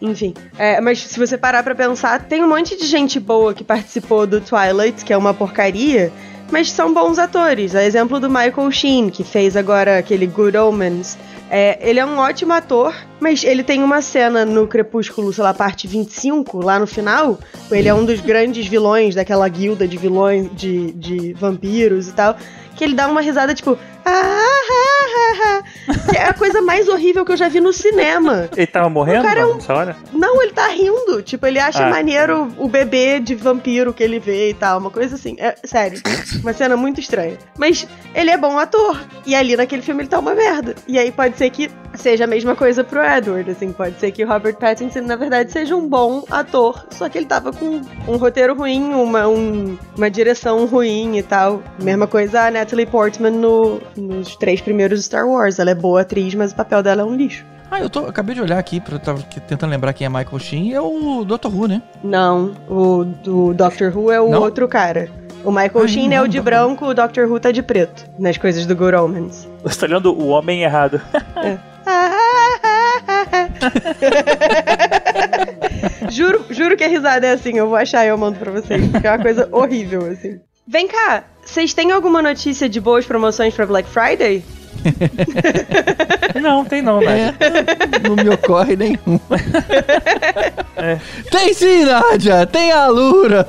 Enfim. 0.00 0.32
É, 0.56 0.80
mas 0.80 1.00
se 1.00 1.18
você 1.18 1.36
parar 1.36 1.62
pra 1.62 1.74
pensar, 1.74 2.22
tem 2.22 2.42
um 2.44 2.48
monte 2.48 2.76
de 2.76 2.86
gente 2.86 3.18
boa 3.18 3.52
que 3.52 3.64
participou 3.64 4.26
do 4.26 4.40
Twilight, 4.40 5.04
que 5.04 5.12
é 5.12 5.16
uma 5.16 5.34
porcaria, 5.34 6.12
mas 6.52 6.70
são 6.70 6.94
bons 6.94 7.18
atores. 7.18 7.74
A 7.74 7.82
exemplo 7.82 8.20
do 8.20 8.28
Michael 8.28 8.70
Sheen, 8.70 9.10
que 9.10 9.24
fez 9.24 9.56
agora 9.56 9.98
aquele 9.98 10.26
Good 10.26 10.56
Omens. 10.56 11.18
É, 11.50 11.78
ele 11.80 11.98
é 11.98 12.04
um 12.04 12.18
ótimo 12.18 12.52
ator, 12.52 12.94
mas 13.18 13.42
ele 13.42 13.62
tem 13.62 13.82
uma 13.82 14.02
cena 14.02 14.44
no 14.44 14.66
Crepúsculo, 14.66 15.32
sei 15.32 15.42
lá, 15.44 15.54
parte 15.54 15.86
25, 15.86 16.62
lá 16.64 16.78
no 16.78 16.86
final. 16.86 17.38
Ele 17.70 17.88
é 17.88 17.94
um 17.94 18.04
dos 18.04 18.20
grandes 18.20 18.66
vilões 18.66 19.14
daquela 19.14 19.48
guilda 19.48 19.88
de 19.88 19.96
vilões, 19.96 20.50
de, 20.54 20.92
de 20.92 21.32
vampiros 21.32 22.08
e 22.08 22.12
tal. 22.12 22.36
Que 22.76 22.84
ele 22.84 22.94
dá 22.94 23.08
uma 23.08 23.20
risada 23.20 23.54
tipo. 23.54 23.78
"Ah, 24.04 24.10
ah, 24.10 24.14
ah, 24.14 24.44
ah", 24.70 24.87
que 24.87 24.87
é 26.14 26.24
a 26.24 26.32
coisa 26.34 26.60
mais 26.62 26.88
horrível 26.88 27.24
que 27.24 27.32
eu 27.32 27.36
já 27.36 27.48
vi 27.48 27.60
no 27.60 27.72
cinema. 27.72 28.48
Ele 28.56 28.66
tava 28.66 28.88
morrendo 28.88 29.20
O 29.20 29.24
cara 29.24 29.40
é 29.40 29.46
um- 29.46 29.58
hora? 29.68 29.96
Não, 30.12 30.42
ele 30.42 30.52
tá 30.52 30.66
rindo. 30.68 31.22
Tipo, 31.22 31.46
ele 31.46 31.58
acha 31.58 31.86
Ah. 31.86 31.90
maneiro 31.90 32.48
o 32.58 32.68
bebê 32.68 33.20
de 33.20 33.34
vampiro 33.34 33.92
que 33.92 34.02
ele 34.02 34.18
vê 34.18 34.50
e 34.50 34.54
tal. 34.54 34.78
Uma 34.78 34.90
coisa 34.90 35.14
assim. 35.16 35.36
É, 35.38 35.54
sério. 35.64 36.00
Uma 36.42 36.52
cena 36.52 36.76
muito 36.76 37.00
estranha. 37.00 37.36
Mas 37.58 37.86
ele 38.14 38.30
é 38.30 38.36
bom 38.36 38.58
ator. 38.58 39.00
E 39.26 39.34
ali 39.34 39.56
naquele 39.56 39.82
filme 39.82 40.02
ele 40.02 40.08
tá 40.08 40.18
uma 40.18 40.34
merda. 40.34 40.74
E 40.86 40.98
aí 40.98 41.10
pode 41.12 41.36
ser 41.36 41.50
que 41.50 41.70
seja 41.94 42.24
a 42.24 42.26
mesma 42.26 42.54
coisa 42.54 42.84
pro 42.84 43.02
Edward. 43.04 43.50
Assim, 43.50 43.72
pode 43.72 43.98
ser 43.98 44.10
que 44.12 44.24
o 44.24 44.28
Robert 44.28 44.56
Pattinson, 44.56 45.00
na 45.00 45.16
verdade, 45.16 45.50
seja 45.52 45.74
um 45.76 45.88
bom 45.88 46.24
ator. 46.30 46.86
Só 46.90 47.08
que 47.08 47.18
ele 47.18 47.26
tava 47.26 47.52
com 47.52 47.80
um 48.06 48.16
roteiro 48.16 48.54
ruim, 48.54 48.92
uma, 48.94 49.26
um- 49.26 49.76
uma 49.96 50.10
direção 50.10 50.66
ruim 50.66 51.16
e 51.18 51.22
tal. 51.22 51.62
Mesma 51.82 52.06
coisa 52.06 52.42
a 52.46 52.50
Natalie 52.50 52.86
Portman 52.86 53.30
no- 53.30 53.80
nos 53.96 54.36
três 54.36 54.60
primeiros 54.60 55.00
Star 55.08 55.26
Wars. 55.26 55.58
Ela 55.58 55.70
é 55.70 55.74
boa 55.74 56.02
atriz, 56.02 56.34
mas 56.34 56.52
o 56.52 56.54
papel 56.54 56.82
dela 56.82 57.02
é 57.02 57.04
um 57.04 57.16
lixo. 57.16 57.44
Ah, 57.70 57.80
eu 57.80 57.90
tô, 57.90 58.06
acabei 58.06 58.34
de 58.34 58.40
olhar 58.40 58.58
aqui, 58.58 58.80
pra, 58.80 58.94
eu 58.94 58.98
tava 58.98 59.22
tentando 59.46 59.70
lembrar 59.70 59.92
quem 59.92 60.06
é 60.06 60.08
Michael 60.08 60.38
Sheen, 60.38 60.72
é 60.72 60.80
o 60.80 61.22
Dr. 61.24 61.48
Who, 61.48 61.68
né? 61.68 61.82
Não, 62.02 62.54
o 62.66 63.04
do 63.04 63.52
Doctor 63.52 63.94
Who 63.94 64.10
é 64.10 64.18
o 64.18 64.30
Não? 64.30 64.40
outro 64.40 64.66
cara. 64.66 65.10
O 65.44 65.50
Michael 65.50 65.82
Ai, 65.82 65.88
Sheen 65.88 66.14
é 66.14 66.22
o 66.22 66.26
de 66.26 66.40
branco, 66.40 66.86
o 66.86 66.94
Doctor 66.94 67.30
Who 67.30 67.38
tá 67.38 67.52
de 67.52 67.62
preto, 67.62 68.06
nas 68.18 68.38
coisas 68.38 68.64
do 68.64 68.74
Good 68.74 68.94
Omens. 68.94 69.46
Você 69.62 69.80
tá 69.80 69.86
olhando 69.86 70.18
o 70.18 70.28
homem 70.28 70.62
errado. 70.62 70.98
Juro, 76.10 76.76
que 76.76 76.84
a 76.84 76.88
risada 76.88 77.26
é 77.26 77.32
assim, 77.32 77.58
eu 77.58 77.68
vou 77.68 77.76
achar 77.76 78.04
e 78.04 78.08
eu 78.08 78.18
mando 78.18 78.38
pra 78.38 78.50
vocês, 78.50 78.86
porque 78.90 79.06
é 79.06 79.10
uma 79.10 79.22
coisa 79.22 79.48
horrível, 79.52 80.10
assim. 80.10 80.40
Vem 80.66 80.88
cá, 80.88 81.24
vocês 81.44 81.72
têm 81.72 81.92
alguma 81.92 82.20
notícia 82.20 82.68
de 82.68 82.80
boas 82.80 83.06
promoções 83.06 83.54
pra 83.54 83.66
Black 83.66 83.88
Friday? 83.88 84.42
Não, 86.40 86.64
tem 86.64 86.82
não, 86.82 87.00
né? 87.00 87.34
É, 87.40 88.08
não 88.08 88.14
me 88.16 88.28
ocorre 88.28 88.76
nenhum. 88.76 89.18
É. 90.80 90.96
Tem 91.28 91.52
sim, 91.52 91.84
Nádia! 91.84 92.46
Tem 92.46 92.70
a 92.70 92.86
Lura! 92.86 93.44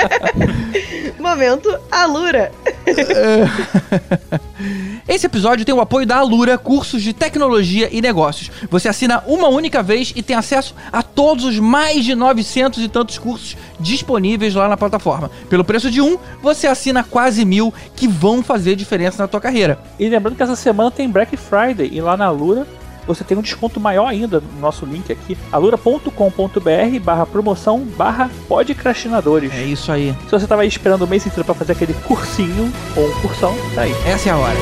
Momento 1.20 1.78
Alura. 1.90 2.50
Esse 5.08 5.26
episódio 5.26 5.64
tem 5.64 5.74
o 5.74 5.80
apoio 5.80 6.06
da 6.06 6.16
Alura 6.16 6.58
Cursos 6.58 7.02
de 7.02 7.12
Tecnologia 7.12 7.88
e 7.92 8.00
Negócios. 8.00 8.50
Você 8.70 8.88
assina 8.88 9.22
uma 9.26 9.48
única 9.48 9.82
vez 9.82 10.12
e 10.14 10.22
tem 10.22 10.36
acesso 10.36 10.72
a 10.92 11.02
todos 11.02 11.44
os 11.44 11.58
mais 11.58 12.04
de 12.04 12.14
900 12.14 12.84
e 12.84 12.88
tantos 12.88 13.18
cursos 13.18 13.56
disponíveis 13.78 14.54
lá 14.54 14.68
na 14.68 14.76
plataforma. 14.76 15.30
Pelo 15.48 15.64
preço 15.64 15.90
de 15.90 16.00
um, 16.00 16.18
você 16.42 16.66
assina 16.66 17.04
quase 17.04 17.44
mil 17.44 17.72
que 17.94 18.08
vão 18.08 18.42
fazer 18.42 18.76
diferença 18.76 19.22
na 19.22 19.28
tua 19.28 19.40
carreira. 19.40 19.78
E 19.98 20.08
lembrando 20.08 20.36
que 20.36 20.42
essa 20.42 20.56
semana 20.56 20.90
tem 20.90 21.08
Black 21.08 21.36
Friday 21.36 21.90
e 21.92 22.00
lá 22.00 22.16
na 22.16 22.26
Alura 22.26 22.66
você 23.06 23.24
tem 23.24 23.36
um 23.36 23.42
desconto 23.42 23.80
maior 23.80 24.06
ainda 24.06 24.40
no 24.40 24.60
nosso 24.60 24.84
link 24.84 25.12
aqui, 25.12 25.36
alura.com.br 25.52 27.00
barra 27.02 27.26
promoção 27.26 27.80
barra 27.80 28.30
podcrastinadores. 28.48 29.52
É 29.52 29.64
isso 29.64 29.90
aí. 29.92 30.14
Se 30.24 30.30
você 30.30 30.46
tava 30.46 30.62
aí 30.62 30.68
esperando 30.68 31.02
o 31.02 31.06
mês 31.06 31.26
inteiro 31.26 31.44
pra 31.44 31.54
fazer 31.54 31.72
aquele 31.72 31.94
cursinho 31.94 32.72
ou 32.96 33.06
um 33.08 33.20
cursão, 33.20 33.54
tá 33.74 33.82
aí. 33.82 33.92
Essa 34.06 34.30
é 34.30 34.32
a 34.32 34.36
hora. 34.36 34.56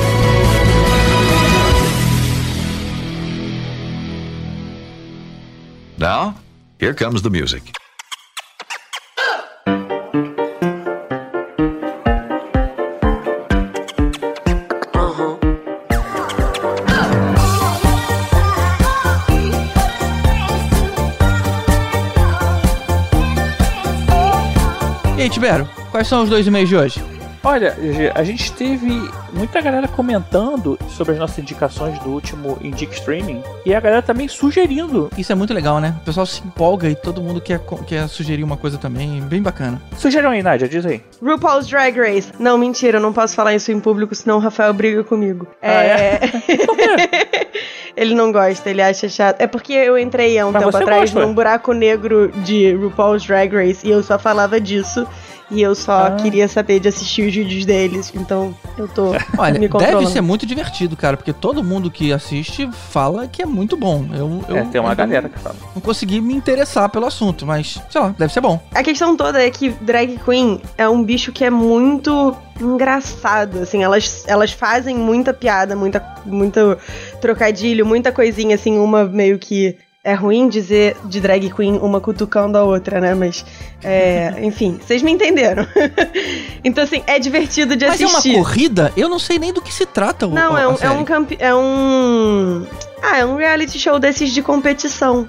Now, 5.96 6.34
here 6.78 6.92
comes 6.92 7.22
the 7.22 7.30
music. 7.30 7.83
Quais 25.90 26.08
são 26.08 26.22
os 26.22 26.30
dois 26.30 26.46
e-mails 26.46 26.70
de 26.70 26.74
hoje? 26.76 27.04
Olha, 27.42 27.76
a 28.14 28.24
gente 28.24 28.50
teve 28.54 28.88
muita 29.30 29.60
galera 29.60 29.86
comentando 29.86 30.78
sobre 30.88 31.12
as 31.12 31.18
nossas 31.18 31.38
indicações 31.38 31.98
do 31.98 32.08
último 32.08 32.56
Indic 32.62 32.94
Streaming 32.94 33.42
e 33.66 33.74
a 33.74 33.80
galera 33.80 34.00
também 34.00 34.26
sugerindo. 34.26 35.10
Isso 35.18 35.30
é 35.30 35.34
muito 35.34 35.52
legal, 35.52 35.78
né? 35.78 35.94
O 36.00 36.04
pessoal 36.06 36.24
se 36.24 36.40
empolga 36.40 36.88
e 36.88 36.94
todo 36.94 37.20
mundo 37.20 37.42
quer, 37.42 37.60
quer 37.86 38.08
sugerir 38.08 38.42
uma 38.42 38.56
coisa 38.56 38.78
também, 38.78 39.20
bem 39.20 39.42
bacana. 39.42 39.82
Sugeram 39.98 40.30
aí, 40.30 40.42
Nádia, 40.42 40.66
diz 40.66 40.86
aí. 40.86 41.02
RuPaul's 41.22 41.68
Drag 41.68 41.94
Race. 41.98 42.32
Não, 42.38 42.56
mentira, 42.56 42.96
eu 42.96 43.02
não 43.02 43.12
posso 43.12 43.34
falar 43.34 43.54
isso 43.54 43.70
em 43.70 43.78
público, 43.78 44.14
senão 44.14 44.36
o 44.36 44.40
Rafael 44.40 44.72
briga 44.72 45.04
comigo. 45.04 45.46
Ah, 45.60 45.84
é? 45.84 46.20
ele 47.94 48.14
não 48.14 48.32
gosta, 48.32 48.70
ele 48.70 48.80
acha 48.80 49.08
chato. 49.08 49.40
É 49.40 49.46
porque 49.46 49.74
eu 49.74 49.98
entrei 49.98 50.38
há 50.38 50.46
um 50.46 50.52
Mas 50.52 50.64
tempo 50.64 50.76
atrás 50.76 51.12
gosta, 51.12 51.26
num 51.26 51.34
buraco 51.34 51.74
negro 51.74 52.32
de 52.42 52.74
RuPaul's 52.74 53.24
Drag 53.26 53.54
Race 53.54 53.86
e 53.86 53.90
eu 53.90 54.02
só 54.02 54.18
falava 54.18 54.60
disso. 54.60 55.06
E 55.50 55.60
eu 55.60 55.74
só 55.74 56.06
Ah. 56.06 56.10
queria 56.12 56.48
saber 56.48 56.80
de 56.80 56.88
assistir 56.88 57.26
os 57.28 57.34
vídeos 57.34 57.64
deles, 57.64 58.12
então 58.14 58.54
eu 58.78 58.88
tô 58.88 59.12
Olha, 59.38 59.58
me 59.60 59.68
deve 59.68 60.06
ser 60.06 60.20
muito 60.20 60.46
divertido, 60.46 60.96
cara, 60.96 61.16
porque 61.16 61.32
todo 61.32 61.62
mundo 61.62 61.90
que 61.90 62.12
assiste 62.12 62.68
fala 62.90 63.26
que 63.28 63.42
é 63.42 63.46
muito 63.46 63.76
bom. 63.76 64.06
Eu, 64.12 64.44
eu 64.48 64.56
é, 64.56 64.64
tem 64.64 64.80
uma 64.80 64.92
eu 64.92 64.96
galera 64.96 65.28
que 65.28 65.38
fala. 65.38 65.56
Não 65.74 65.82
consegui 65.82 66.20
me 66.20 66.34
interessar 66.34 66.88
pelo 66.88 67.06
assunto, 67.06 67.46
mas, 67.46 67.80
sei 67.90 68.00
lá, 68.00 68.14
deve 68.18 68.32
ser 68.32 68.40
bom. 68.40 68.60
A 68.74 68.82
questão 68.82 69.16
toda 69.16 69.42
é 69.42 69.50
que 69.50 69.70
drag 69.80 70.18
queen 70.24 70.60
é 70.78 70.88
um 70.88 71.02
bicho 71.02 71.30
que 71.32 71.44
é 71.44 71.50
muito 71.50 72.34
engraçado, 72.60 73.60
assim, 73.60 73.82
elas, 73.82 74.24
elas 74.26 74.52
fazem 74.52 74.96
muita 74.96 75.32
piada, 75.34 75.74
muita, 75.74 76.00
muito 76.24 76.76
trocadilho, 77.20 77.84
muita 77.84 78.12
coisinha, 78.12 78.54
assim, 78.54 78.78
uma 78.78 79.04
meio 79.04 79.38
que 79.38 79.76
é 80.04 80.12
ruim 80.12 80.48
dizer 80.48 80.96
de 81.06 81.18
drag 81.18 81.50
queen 81.50 81.78
uma 81.78 81.98
cutucando 81.98 82.58
a 82.58 82.62
outra, 82.62 83.00
né? 83.00 83.14
Mas, 83.14 83.44
é, 83.82 84.34
enfim, 84.44 84.78
vocês 84.80 85.02
me 85.02 85.10
entenderam. 85.10 85.66
então, 86.62 86.84
assim, 86.84 87.02
é 87.06 87.18
divertido 87.18 87.74
de 87.74 87.86
Mas 87.86 88.00
é 88.00 88.04
assistir. 88.04 88.34
uma 88.36 88.44
corrida? 88.44 88.92
Eu 88.96 89.08
não 89.08 89.18
sei 89.18 89.38
nem 89.38 89.52
do 89.52 89.62
que 89.62 89.72
se 89.72 89.86
trata 89.86 90.26
o 90.26 90.30
Não, 90.30 90.54
a- 90.54 90.60
é 90.60 90.68
um, 90.68 90.76
é 90.78 90.90
um 90.90 91.04
é 91.38 91.54
um. 91.54 92.66
Ah, 93.02 93.18
é 93.18 93.24
um 93.24 93.36
reality 93.36 93.78
show 93.78 93.98
desses 93.98 94.30
de 94.30 94.42
competição. 94.42 95.26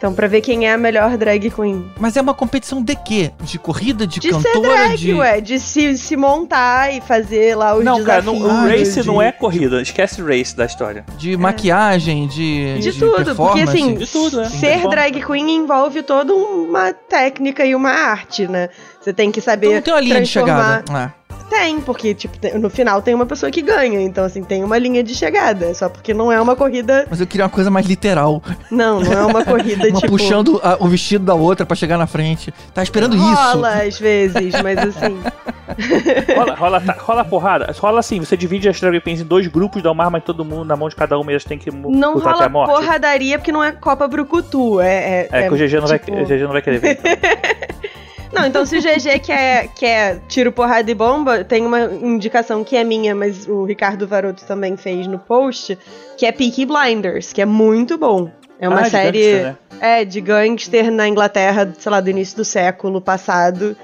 Então, 0.00 0.14
pra 0.14 0.26
ver 0.26 0.40
quem 0.40 0.66
é 0.66 0.72
a 0.72 0.78
melhor 0.78 1.14
drag 1.18 1.50
queen. 1.50 1.92
Mas 2.00 2.16
é 2.16 2.22
uma 2.22 2.32
competição 2.32 2.82
de 2.82 2.96
quê? 2.96 3.30
De 3.42 3.58
corrida, 3.58 4.06
de, 4.06 4.18
De 4.18 4.28
ser 4.32 4.42
cantora, 4.42 4.68
drag, 4.86 4.96
de... 4.96 5.12
ué, 5.12 5.42
de 5.42 5.60
se, 5.60 5.98
se 5.98 6.16
montar 6.16 6.90
e 6.90 7.02
fazer 7.02 7.54
lá 7.54 7.76
os 7.76 7.84
Não, 7.84 8.02
cara, 8.02 8.22
não, 8.22 8.32
desafios. 8.32 8.62
o 8.64 8.66
race 8.68 9.00
de- 9.02 9.06
não 9.06 9.20
é 9.20 9.30
corrida. 9.30 9.82
Esquece 9.82 10.22
race 10.22 10.56
da 10.56 10.64
história. 10.64 11.04
de 11.18 11.36
maquiagem, 11.36 12.26
de, 12.28 12.78
De 12.78 12.92
tudo, 12.98 13.36
porque 13.36 13.60
assim, 13.60 13.92
De 13.94 14.06
tudo, 14.06 14.40
é. 14.40 14.44
ser 14.46 14.88
drag 14.88 15.22
queen 15.22 15.50
envolve 15.56 16.02
toda 16.02 16.32
uma 16.34 16.94
técnica 16.94 17.66
e 17.66 17.74
uma 17.74 17.90
arte, 17.90 18.48
né? 18.48 18.70
Você 19.02 19.12
tem 19.12 19.30
que 19.30 19.42
saber 19.42 19.66
Então 19.66 19.74
não 19.76 19.82
tem 19.82 19.92
uma 19.94 20.00
linha 20.00 20.22
de 20.22 20.32
transformar... 20.32 20.82
chegada. 20.82 20.84
Ah, 21.14 21.19
Tem, 21.50 21.80
porque, 21.80 22.14
tipo, 22.14 22.38
tem- 22.38 22.56
no 22.58 22.70
final 22.70 23.02
tem 23.02 23.12
uma 23.12 23.26
pessoa 23.26 23.50
que 23.50 23.60
ganha. 23.60 24.00
Então, 24.00 24.24
assim, 24.24 24.42
tem 24.44 24.62
uma 24.64 24.78
linha 24.78 25.02
de 25.02 25.14
chegada. 25.14 25.74
Só 25.74 25.88
porque 25.88 26.14
não 26.14 26.30
é 26.30 26.40
uma 26.40 26.54
corrida... 26.54 27.06
mas 27.10 27.20
eu 27.20 27.26
queria 27.26 27.44
uma 27.44 27.50
coisa 27.50 27.68
mais 27.70 27.84
literal. 27.86 28.40
Não, 28.70 29.00
não 29.00 29.12
é 29.12 29.26
uma 29.26 29.44
corrida, 29.44 29.88
Uma 29.90 29.98
tipo... 30.00 30.12
puxando 30.12 30.60
a- 30.62 30.76
o 30.78 30.86
vestido 30.88 31.24
da 31.24 31.34
outra 31.34 31.66
pra 31.66 31.74
chegar 31.76 31.98
na 31.98 32.06
frente. 32.06 32.54
Tá 32.72 32.82
esperando 32.82 33.16
Rola 33.16 33.82
às 33.82 33.98
vezes, 33.98 34.54
mas 34.62 34.78
assim... 34.78 35.18
Rola, 36.36 36.54
rola, 36.54 36.80
tá- 36.80 36.96
rola 36.98 37.24
porrada. 37.24 37.74
Rola 37.78 38.00
assim, 38.00 38.20
você 38.20 38.36
divide 38.36 38.68
as 38.68 38.80
drag 38.80 39.00
queens 39.00 39.20
em 39.20 39.24
dois 39.24 39.46
grupos, 39.46 39.82
dá 39.82 39.90
uma 39.90 40.04
arma 40.04 40.18
em 40.18 40.20
todo 40.20 40.44
mundo, 40.44 40.64
na 40.64 40.76
mão 40.76 40.88
de 40.88 40.96
cada 40.96 41.18
uma 41.18 41.30
e 41.30 41.34
elas 41.34 41.44
têm 41.44 41.58
que 41.58 41.70
Não 41.70 42.14
lutar 42.14 42.34
até 42.34 42.44
a 42.44 42.46
rola 42.46 42.48
morte. 42.48 42.74
porradaria 42.74 43.38
porque 43.38 43.52
não 43.52 43.62
é 43.62 43.72
Copa 43.72 44.06
Brucutu. 44.08 44.80
É, 44.80 45.22
é, 45.22 45.28
É, 45.32 45.48
que 45.48 45.54
o 45.54 45.56
GG 45.56 45.80
não, 45.80 45.86
vai, 45.88 45.98
tipo- 45.98 46.16
o 46.16 46.24
GG 46.24 46.42
não 46.42 46.52
vai 46.52 46.62
querer 46.62 46.78
ver. 46.78 46.98
Não, 48.32 48.46
então 48.46 48.64
se 48.64 48.76
o 48.78 48.80
GG 48.80 49.18
quer, 49.20 49.68
quer 49.74 50.20
tiro, 50.28 50.52
porrada 50.52 50.90
e 50.90 50.94
bomba, 50.94 51.42
tem 51.44 51.66
uma 51.66 51.80
indicação 51.84 52.62
que 52.62 52.76
é 52.76 52.84
minha, 52.84 53.14
mas 53.14 53.46
o 53.48 53.64
Ricardo 53.64 54.06
Varoto 54.06 54.44
também 54.44 54.76
fez 54.76 55.06
no 55.06 55.18
post, 55.18 55.76
que 56.16 56.24
é 56.24 56.32
Peaky 56.32 56.64
Blinders, 56.66 57.32
que 57.32 57.42
é 57.42 57.46
muito 57.46 57.98
bom. 57.98 58.30
É 58.58 58.68
uma 58.68 58.80
Ah, 58.80 58.82
de 58.82 58.90
série 58.90 59.18
gangster, 59.18 59.42
né? 59.44 59.56
é, 59.80 60.04
de 60.04 60.20
gangster 60.20 60.92
na 60.92 61.08
Inglaterra, 61.08 61.72
sei 61.78 61.90
lá, 61.90 62.00
do 62.00 62.10
início 62.10 62.36
do 62.36 62.44
século 62.44 63.00
passado. 63.00 63.76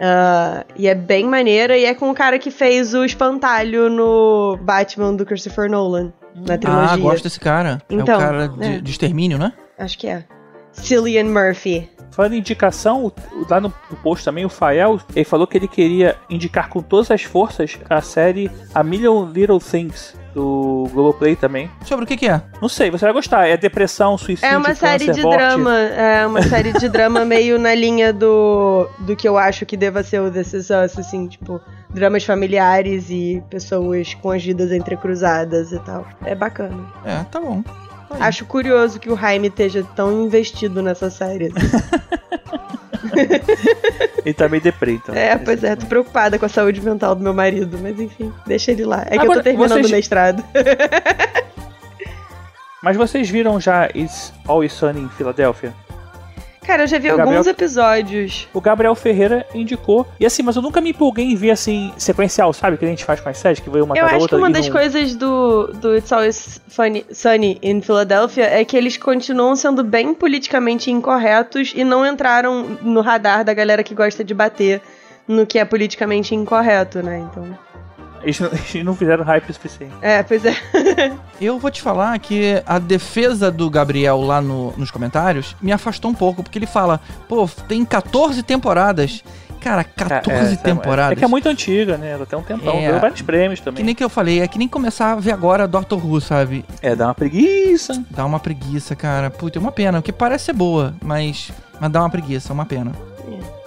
Ah, 0.00 0.64
e 0.76 0.88
é 0.88 0.94
bem 0.94 1.24
maneira, 1.26 1.76
e 1.76 1.84
é 1.84 1.92
com 1.94 2.10
o 2.10 2.14
cara 2.14 2.38
que 2.38 2.50
fez 2.50 2.94
o 2.94 3.04
espantalho 3.04 3.90
no 3.90 4.56
Batman 4.62 5.14
do 5.14 5.26
Christopher 5.26 5.68
Nolan, 5.68 6.10
na 6.34 6.56
trilogia. 6.56 6.92
Ah, 6.92 6.96
gosto 6.96 7.24
desse 7.24 7.38
cara. 7.40 7.82
é 7.90 7.94
Então, 7.94 8.16
o 8.16 8.20
cara 8.20 8.48
de, 8.48 8.64
é. 8.76 8.80
de 8.80 8.90
extermínio, 8.90 9.36
né? 9.36 9.52
Acho 9.78 9.98
que 9.98 10.06
é. 10.06 10.24
Cillian 10.82 11.24
Murphy. 11.24 11.88
Falando 12.10 12.34
em 12.34 12.38
indicação, 12.38 13.12
lá 13.48 13.60
no, 13.60 13.72
no 13.90 13.96
post 13.98 14.24
também, 14.24 14.44
o 14.44 14.48
Fael, 14.48 15.00
ele 15.14 15.24
falou 15.24 15.46
que 15.46 15.56
ele 15.56 15.68
queria 15.68 16.16
indicar 16.28 16.68
com 16.68 16.82
todas 16.82 17.10
as 17.10 17.22
forças 17.22 17.78
a 17.88 18.00
série 18.00 18.50
A 18.74 18.82
Million 18.82 19.26
Little 19.30 19.60
Things, 19.60 20.14
do 20.34 20.88
Globoplay 20.92 21.36
também. 21.36 21.70
Sobre 21.84 22.04
o 22.04 22.08
que 22.08 22.16
que 22.16 22.28
é? 22.28 22.42
Não 22.60 22.68
sei, 22.68 22.90
você 22.90 23.04
vai 23.04 23.14
gostar. 23.14 23.46
É 23.46 23.56
depressão, 23.56 24.18
suicídio, 24.18 24.52
É 24.52 24.56
uma 24.56 24.74
série 24.74 25.06
câncer, 25.06 25.20
de 25.20 25.22
morte. 25.22 25.38
drama. 25.38 25.78
É 25.78 26.26
uma 26.26 26.42
série 26.42 26.72
de 26.72 26.88
drama 26.88 27.24
meio 27.24 27.58
na 27.58 27.74
linha 27.74 28.12
do, 28.12 28.88
do 29.00 29.14
que 29.14 29.28
eu 29.28 29.38
acho 29.38 29.64
que 29.64 29.76
deva 29.76 30.02
ser 30.02 30.20
o 30.20 30.30
This 30.30 30.52
Is 30.52 30.70
Us, 30.70 30.98
assim, 30.98 31.26
tipo, 31.28 31.60
dramas 31.90 32.24
familiares 32.24 33.08
e 33.08 33.42
pessoas 33.48 34.14
com 34.14 34.30
as 34.30 34.44
vidas 34.44 34.72
entrecruzadas 34.72 35.72
e 35.72 35.78
tal. 35.80 36.06
É 36.24 36.34
bacana. 36.34 36.76
É, 37.04 37.22
tá 37.30 37.40
bom. 37.40 37.62
Tá 38.10 38.16
aí. 38.16 38.22
Acho 38.22 38.44
curioso 38.44 38.98
que 38.98 39.08
o 39.10 39.16
Jaime 39.16 39.48
esteja 39.48 39.86
tão 39.94 40.24
investido 40.24 40.82
nessa 40.82 41.08
série. 41.10 41.48
Ele 44.24 44.34
tá 44.34 44.48
meio 44.48 44.62
deprê, 44.62 44.92
então. 44.92 45.14
É, 45.14 45.36
pois 45.38 45.64
é, 45.64 45.74
tô 45.76 45.86
preocupada 45.86 46.38
com 46.38 46.44
a 46.44 46.48
saúde 46.48 46.80
mental 46.82 47.14
do 47.14 47.22
meu 47.22 47.32
marido, 47.32 47.78
mas 47.80 47.98
enfim, 47.98 48.32
deixa 48.46 48.70
ele 48.72 48.84
lá. 48.84 49.02
É 49.06 49.10
que 49.12 49.16
eu 49.18 49.22
Agora, 49.22 49.38
tô 49.40 49.44
terminando 49.44 49.70
vocês- 49.70 49.86
o 49.86 49.90
mestrado. 49.90 50.44
Mas 52.82 52.96
vocês 52.96 53.28
viram 53.28 53.60
já 53.60 53.90
It's 53.94 54.32
Always 54.48 54.72
Sunny 54.72 55.02
em 55.02 55.08
Filadélfia? 55.10 55.74
Cara, 56.66 56.84
eu 56.84 56.86
já 56.86 56.98
vi 56.98 57.08
alguns 57.08 57.46
episódios. 57.46 58.48
O 58.52 58.60
Gabriel 58.60 58.94
Ferreira 58.94 59.46
indicou. 59.54 60.06
E 60.18 60.26
assim, 60.26 60.42
mas 60.42 60.56
eu 60.56 60.62
nunca 60.62 60.80
me 60.80 60.90
empolguei 60.90 61.24
em 61.24 61.34
ver 61.34 61.50
assim, 61.50 61.92
sequencial, 61.96 62.52
sabe? 62.52 62.76
Que 62.76 62.84
a 62.84 62.88
gente 62.88 63.04
faz 63.04 63.20
com 63.20 63.28
as 63.28 63.38
séries, 63.38 63.60
que 63.60 63.70
veio 63.70 63.84
uma 63.84 63.96
Eu 63.96 64.04
acho 64.04 64.16
que 64.16 64.22
outra. 64.22 64.38
uma 64.38 64.50
e 64.50 64.52
das 64.52 64.68
coisas 64.68 65.14
do, 65.14 65.68
do 65.68 65.96
It's 65.96 66.12
Always 66.12 66.60
Funny, 66.68 67.04
Sunny 67.12 67.58
in 67.62 67.80
Philadelphia 67.80 68.44
é 68.44 68.64
que 68.64 68.76
eles 68.76 68.96
continuam 68.96 69.56
sendo 69.56 69.82
bem 69.82 70.14
politicamente 70.14 70.90
incorretos 70.90 71.72
e 71.74 71.82
não 71.82 72.06
entraram 72.06 72.78
no 72.82 73.00
radar 73.00 73.44
da 73.44 73.54
galera 73.54 73.82
que 73.82 73.94
gosta 73.94 74.22
de 74.22 74.34
bater 74.34 74.80
no 75.26 75.46
que 75.46 75.58
é 75.58 75.64
politicamente 75.64 76.34
incorreto, 76.34 77.02
né? 77.02 77.18
Então. 77.18 77.69
Eles 78.22 78.38
não, 78.40 78.48
eles 78.52 78.84
não 78.84 78.94
fizeram 78.96 79.24
hype 79.24 79.48
o 79.48 79.54
suficiente. 79.54 79.92
É, 80.02 80.22
pois 80.22 80.44
é. 80.44 80.54
Eu 81.40 81.58
vou 81.58 81.70
te 81.70 81.80
falar 81.80 82.18
que 82.18 82.62
a 82.66 82.78
defesa 82.78 83.50
do 83.50 83.68
Gabriel 83.70 84.20
lá 84.20 84.40
no- 84.40 84.72
nos 84.76 84.90
comentários 84.90 85.56
me 85.60 85.72
afastou 85.72 86.10
um 86.10 86.14
pouco, 86.14 86.42
porque 86.42 86.58
ele 86.58 86.66
fala, 86.66 87.00
pô, 87.28 87.48
tem 87.68 87.84
14 87.84 88.42
temporadas. 88.42 89.22
Cara, 89.60 89.84
14 89.84 90.50
É, 90.50 90.52
é, 90.54 90.56
temporadas. 90.56 91.12
É 91.12 91.16
que 91.16 91.24
é 91.24 91.28
muito 91.28 91.46
antiga, 91.46 91.98
né? 91.98 92.12
Ela 92.12 92.24
tem 92.24 92.38
um 92.38 92.42
tempão. 92.42 92.74
É. 92.78 92.86
Ganhou 92.86 93.00
vários 93.00 93.20
prêmios 93.20 93.58
Que 93.60 93.64
também. 93.66 93.84
nem 93.84 93.94
que 93.94 94.02
eu 94.02 94.08
falei, 94.08 94.40
é 94.40 94.48
que 94.48 94.58
nem 94.58 94.66
começar 94.66 95.12
a 95.12 95.16
ver 95.16 95.32
agora 95.32 95.68
Doctor 95.68 96.02
Who, 96.02 96.18
sabe? 96.20 96.64
É, 96.80 96.96
dá 96.96 97.06
uma 97.08 97.14
preguiça. 97.14 98.02
Dá 98.10 98.24
uma 98.24 98.40
preguiça, 98.40 98.96
cara. 98.96 99.28
Puta, 99.30 99.58
é 99.58 99.60
uma 99.60 99.70
pena, 99.72 100.00
porque 100.00 100.12
parece 100.12 100.46
ser 100.46 100.54
boa, 100.54 100.94
mas, 101.04 101.50
mas 101.78 101.90
dá 101.92 102.00
uma 102.00 102.08
preguiça, 102.08 102.50
é 102.50 102.54
uma 102.54 102.64
pena. 102.64 102.92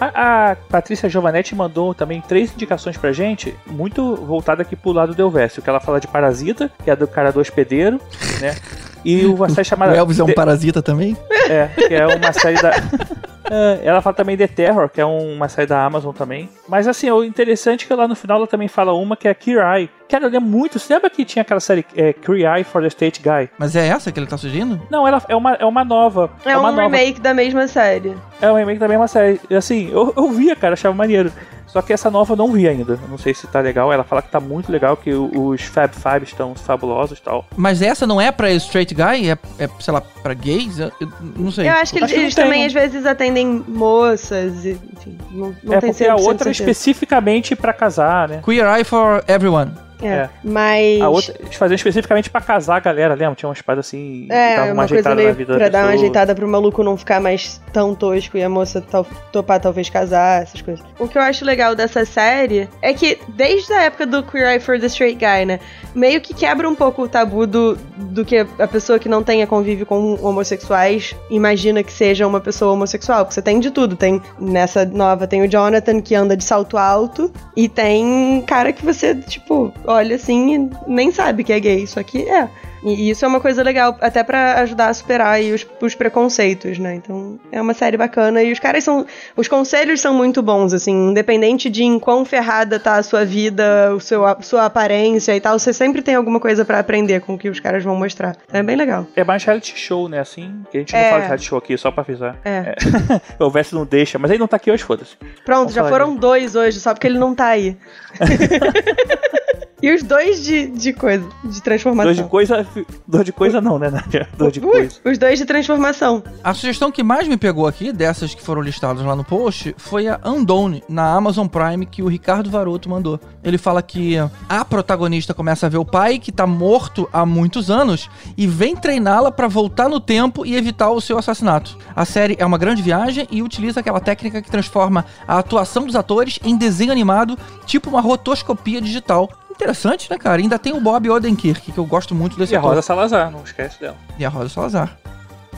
A, 0.03 0.51
a 0.51 0.55
Patrícia 0.55 1.07
Giovanetti 1.07 1.55
mandou 1.55 1.93
também 1.93 2.19
três 2.21 2.53
indicações 2.53 2.97
pra 2.97 3.11
gente, 3.11 3.55
muito 3.67 4.15
voltada 4.15 4.61
aqui 4.61 4.75
pro 4.75 4.91
lado 4.91 5.13
do 5.13 5.21
Elvésio, 5.21 5.61
que 5.61 5.69
ela 5.69 5.79
fala 5.79 5.99
de 5.99 6.07
Parasita, 6.07 6.71
que 6.83 6.89
é 6.89 6.95
do 6.95 7.07
cara 7.07 7.31
do 7.31 7.39
hospedeiro, 7.39 7.99
né? 8.41 8.55
E 9.03 9.25
o- 9.25 9.35
uma 9.35 9.49
série 9.49 9.65
chamada... 9.65 9.91
o 9.91 9.95
Elvis 9.95 10.19
é 10.19 10.23
um 10.23 10.27
The- 10.27 10.33
parasita 10.33 10.81
também? 10.81 11.17
É, 11.49 11.67
que 11.75 11.93
é 11.93 12.05
uma 12.07 12.33
série 12.33 12.61
da. 12.61 12.71
É, 13.51 13.81
ela 13.83 14.01
fala 14.01 14.15
também 14.15 14.37
The 14.37 14.47
Terror, 14.47 14.87
que 14.89 15.01
é 15.01 15.05
um- 15.05 15.33
uma 15.35 15.49
série 15.49 15.67
da 15.67 15.83
Amazon 15.85 16.13
também. 16.13 16.49
Mas 16.67 16.87
assim, 16.87 17.11
o 17.11 17.23
interessante 17.25 17.83
é 17.83 17.87
que 17.87 17.93
lá 17.93 18.07
no 18.07 18.15
final 18.15 18.37
ela 18.37 18.47
também 18.47 18.69
fala 18.69 18.93
uma 18.93 19.17
que 19.17 19.27
é 19.27 19.35
Eye. 19.47 19.89
Cara, 20.09 20.25
eu 20.25 20.29
lembro 20.29 20.49
muito. 20.49 20.79
Você 20.79 20.93
lembra 20.93 21.09
que 21.09 21.25
tinha 21.25 21.41
aquela 21.41 21.59
série 21.59 21.85
é, 21.95 22.15
Eye 22.29 22.63
for 22.63 22.81
the 22.81 22.87
State 22.87 23.21
Guy? 23.21 23.49
Mas 23.59 23.75
é 23.75 23.85
essa 23.89 24.11
que 24.13 24.19
ele 24.19 24.27
tá 24.27 24.37
sugerindo? 24.37 24.81
Não, 24.89 25.05
ela 25.05 25.21
é 25.27 25.35
uma, 25.35 25.53
é 25.55 25.65
uma 25.65 25.83
nova. 25.83 26.31
É 26.45 26.55
uma 26.55 26.69
um 26.69 26.75
nova. 26.75 26.81
remake 26.83 27.19
da 27.19 27.33
mesma 27.33 27.67
série. 27.67 28.15
É 28.41 28.49
um 28.49 28.55
remake 28.55 28.79
da 28.79 28.87
mesma 28.87 29.07
série. 29.09 29.39
Assim, 29.55 29.89
eu, 29.91 30.13
eu 30.15 30.29
via, 30.31 30.55
cara, 30.55 30.73
achava 30.73 30.95
maneiro. 30.95 31.31
Só 31.73 31.81
que 31.81 31.91
essa 31.91 32.11
nova 32.11 32.33
eu 32.33 32.37
não 32.37 32.51
vi 32.51 32.67
ainda. 32.67 32.99
Não 33.09 33.17
sei 33.17 33.33
se 33.33 33.47
tá 33.47 33.59
legal. 33.59 33.91
Ela 33.91 34.03
fala 34.03 34.21
que 34.21 34.29
tá 34.29 34.39
muito 34.39 34.71
legal, 34.71 34.95
que 34.95 35.11
os 35.11 35.63
Fab 35.63 35.91
Five 35.91 36.23
estão 36.23 36.53
fabulosos 36.53 37.17
e 37.17 37.21
tal. 37.21 37.45
Mas 37.57 37.81
essa 37.81 38.05
não 38.05 38.21
é 38.21 38.31
pra 38.31 38.51
straight 38.51 38.93
guy? 38.93 39.31
É, 39.31 39.37
é 39.57 39.69
sei 39.79 39.91
lá, 39.91 39.99
pra 39.99 40.35
gays? 40.35 40.77
Eu, 40.77 40.91
eu 41.01 41.11
não 41.35 41.51
sei. 41.51 41.67
Eu 41.67 41.73
acho 41.73 41.91
que 41.91 41.97
eles, 41.97 42.05
Acho 42.05 42.13
que 42.13 42.19
eles 42.19 42.35
tem, 42.35 42.43
também 42.45 42.65
às 42.65 42.73
vezes 42.73 43.07
atendem 43.07 43.63
moças, 43.67 44.63
e, 44.63 44.79
enfim, 44.95 45.17
não, 45.31 45.55
não 45.63 45.73
é 45.73 45.81
tem 45.81 45.89
porque 45.89 46.05
a 46.05 46.15
100% 46.15 46.19
outra 46.19 46.49
é 46.49 46.51
especificamente 46.51 47.55
pra 47.55 47.73
casar, 47.73 48.29
né? 48.29 48.41
Queer 48.45 48.67
Eye 48.67 48.83
for 48.83 49.23
Everyone. 49.27 49.71
É, 50.03 50.09
é. 50.09 50.29
mas... 50.43 51.01
A 51.01 51.09
outra, 51.09 51.35
eles 51.39 51.55
faziam 51.55 51.75
especificamente 51.75 52.29
pra 52.29 52.41
casar 52.41 52.77
a 52.77 52.79
galera, 52.79 53.13
lembra? 53.13 53.35
Tinha 53.35 53.49
umas 53.49 53.61
paradas 53.61 53.87
assim, 53.87 54.27
É, 54.29 54.55
dava 54.55 54.73
uma 54.73 54.87
coisa 54.87 55.15
meio 55.15 55.35
pra 55.35 55.57
da 55.57 55.69
dar 55.69 55.85
uma 55.85 55.93
ajeitada 55.93 56.35
pro 56.35 56.47
maluco 56.47 56.83
não 56.83 56.97
ficar 56.97 57.19
mais 57.19 57.61
tão 57.71 57.95
tosco 57.95 58.37
e 58.37 58.43
a 58.43 58.49
moça 58.49 58.81
tal- 58.81 59.07
topar 59.31 59.59
talvez 59.59 59.89
casar, 59.89 60.43
essas 60.43 60.61
coisas. 60.61 60.83
O 60.99 61.07
que 61.07 61.17
eu 61.17 61.21
acho 61.21 61.45
legal 61.45 61.75
dessa 61.75 62.05
série 62.05 62.67
é 62.81 62.93
que 62.93 63.19
desde 63.29 63.73
a 63.73 63.83
época 63.83 64.05
do 64.05 64.23
Queer 64.23 64.49
Eye 64.53 64.59
for 64.59 64.79
the 64.79 64.87
Straight 64.87 65.15
Guy, 65.15 65.45
né, 65.45 65.59
meio 65.95 66.21
que 66.21 66.33
quebra 66.33 66.67
um 66.69 66.75
pouco 66.75 67.03
o 67.03 67.07
tabu 67.07 67.45
do, 67.47 67.75
do 67.97 68.23
que 68.25 68.45
a 68.59 68.67
pessoa 68.67 68.99
que 68.99 69.09
não 69.09 69.23
tenha 69.23 69.47
convívio 69.47 69.85
com 69.85 70.17
homossexuais 70.21 71.15
imagina 71.29 71.83
que 71.83 71.91
seja 71.91 72.27
uma 72.27 72.39
pessoa 72.39 72.73
homossexual, 72.73 73.19
porque 73.25 73.33
você 73.35 73.41
tem 73.41 73.59
de 73.59 73.71
tudo, 73.71 73.95
tem 73.95 74.21
nessa 74.39 74.85
nova 74.85 75.27
tem 75.27 75.41
o 75.41 75.47
Jonathan 75.47 76.01
que 76.01 76.15
anda 76.15 76.35
de 76.35 76.43
salto 76.43 76.77
alto 76.77 77.31
e 77.55 77.67
tem 77.69 78.43
cara 78.45 78.71
que 78.73 78.83
você, 78.83 79.15
tipo, 79.15 79.73
olha 79.93 80.15
assim 80.15 80.55
e 80.55 80.69
nem 80.87 81.11
sabe 81.11 81.43
que 81.43 81.53
é 81.53 81.59
gay, 81.59 81.87
só 81.87 82.01
que 82.03 82.27
é. 82.29 82.49
E 82.85 83.09
isso 83.09 83.23
é 83.23 83.27
uma 83.29 83.39
coisa 83.39 83.63
legal, 83.63 83.97
até 84.01 84.23
pra 84.23 84.55
ajudar 84.59 84.89
a 84.89 84.93
superar 84.93 85.27
aí 85.35 85.53
os, 85.53 85.65
os 85.81 85.95
preconceitos, 85.95 86.77
né? 86.77 86.95
Então 86.95 87.39
é 87.49 87.61
uma 87.61 87.73
série 87.73 87.95
bacana 87.95 88.43
e 88.43 88.51
os 88.51 88.59
caras 88.59 88.83
são. 88.83 89.05
Os 89.37 89.47
conselhos 89.47 90.01
são 90.01 90.13
muito 90.13 90.41
bons, 90.41 90.73
assim, 90.73 90.91
independente 91.11 91.69
de 91.69 91.81
em 91.81 91.97
quão 91.97 92.25
ferrada 92.25 92.77
tá 92.77 92.95
a 92.95 93.03
sua 93.03 93.23
vida, 93.23 93.93
o 93.95 94.01
seu, 94.01 94.25
a 94.25 94.41
sua 94.41 94.65
aparência 94.65 95.33
e 95.33 95.39
tal, 95.39 95.57
você 95.57 95.71
sempre 95.71 96.01
tem 96.01 96.15
alguma 96.15 96.41
coisa 96.41 96.65
pra 96.65 96.79
aprender 96.79 97.21
com 97.21 97.35
o 97.35 97.37
que 97.37 97.47
os 97.47 97.61
caras 97.61 97.85
vão 97.85 97.95
mostrar. 97.95 98.35
Então 98.45 98.59
é 98.59 98.63
bem 98.63 98.75
legal. 98.75 99.07
É 99.15 99.23
mais 99.23 99.41
reality 99.45 99.77
show, 99.77 100.09
né? 100.09 100.19
Assim, 100.19 100.53
que 100.69 100.75
a 100.75 100.79
gente 100.81 100.91
não 100.91 100.99
É. 100.99 101.09
fala 101.09 101.21
de 101.21 101.27
reality 101.27 101.45
show 101.47 101.57
aqui, 101.57 101.77
só 101.77 101.89
pra 101.89 102.01
avisar. 102.01 102.35
É. 102.43 102.75
o 103.39 103.49
Verso 103.49 103.75
não 103.75 103.85
deixa, 103.85 104.19
mas 104.19 104.29
ele 104.29 104.39
não 104.41 104.47
tá 104.47 104.57
aqui 104.57 104.69
hoje, 104.69 104.83
foda-se. 104.83 105.15
Pronto, 105.45 105.71
Vamos 105.71 105.73
já 105.73 105.87
foram 105.87 106.17
dois 106.17 106.53
hoje, 106.53 106.81
só 106.81 106.93
porque 106.93 107.07
ele 107.07 107.17
não 107.17 107.33
tá 107.33 107.45
aí. 107.47 107.77
e 109.83 109.93
os 109.93 110.01
dois 110.01 110.45
de, 110.45 110.67
de 110.67 110.93
coisa, 110.93 111.27
de 111.43 111.61
transformação. 111.61 112.13
Dor 112.13 112.23
de 112.23 112.29
coisa. 112.29 112.67
Dor 113.05 113.23
de 113.25 113.33
coisa 113.33 113.59
não, 113.59 113.77
né, 113.77 113.89
Nádia? 113.89 114.29
Dor 114.37 114.49
de 114.49 114.61
Ui, 114.61 114.71
coisa. 114.71 114.95
os 115.03 115.17
dois 115.17 115.37
de 115.37 115.45
transformação. 115.45 116.23
A 116.41 116.53
sugestão 116.53 116.89
que 116.89 117.03
mais 117.03 117.27
me 117.27 117.35
pegou 117.35 117.67
aqui, 117.67 117.91
dessas 117.91 118.33
que 118.33 118.41
foram 118.41 118.61
listadas 118.61 119.03
lá 119.03 119.13
no 119.13 119.25
post, 119.25 119.75
foi 119.77 120.07
a 120.07 120.17
Undone, 120.23 120.81
na 120.87 121.13
Amazon 121.13 121.47
Prime, 121.47 121.85
que 121.85 122.01
o 122.01 122.07
Ricardo 122.07 122.49
Varoto 122.49 122.89
mandou. 122.89 123.19
Ele 123.43 123.57
fala 123.57 123.81
que 123.81 124.15
a 124.47 124.63
protagonista 124.63 125.33
começa 125.33 125.65
a 125.65 125.69
ver 125.69 125.79
o 125.79 125.85
pai, 125.85 126.17
que 126.17 126.31
tá 126.31 126.47
morto 126.47 127.09
há 127.11 127.25
muitos 127.25 127.69
anos, 127.69 128.09
e 128.37 128.47
vem 128.47 128.77
treiná-la 128.77 129.33
pra 129.33 129.49
voltar 129.49 129.89
no 129.89 129.99
tempo 129.99 130.45
e 130.45 130.55
evitar 130.55 130.91
o 130.91 131.01
seu 131.01 131.17
assassinato. 131.17 131.77
A 131.93 132.05
série 132.05 132.37
é 132.39 132.45
uma 132.45 132.57
grande 132.57 132.81
viagem 132.81 133.27
e 133.29 133.43
utiliza 133.43 133.81
aquela 133.81 133.99
técnica 133.99 134.41
que 134.41 134.49
transforma 134.49 135.03
a 135.27 135.39
atuação 135.39 135.85
dos 135.85 135.97
atores 135.97 136.39
em 136.41 136.55
desenho 136.55 136.93
animado, 136.93 137.37
tipo 137.65 137.89
uma 137.89 137.99
rotoscopia 137.99 138.79
digital. 138.79 139.29
Interessante, 139.55 140.09
né, 140.09 140.17
cara? 140.17 140.41
Ainda 140.41 140.57
tem 140.57 140.73
o 140.73 140.79
Bob 140.81 141.09
Odenkirk, 141.09 141.71
que 141.71 141.77
eu 141.77 141.85
gosto 141.85 142.13
muito 142.15 142.37
desse 142.37 142.53
E 142.53 142.55
a 142.55 142.59
ator. 142.59 142.71
Rosa 142.71 142.81
Salazar, 142.81 143.31
não 143.31 143.43
esquece 143.43 143.79
dela. 143.79 143.95
E 144.17 144.25
a 144.25 144.29
Rosa 144.29 144.49
Salazar. 144.49 144.97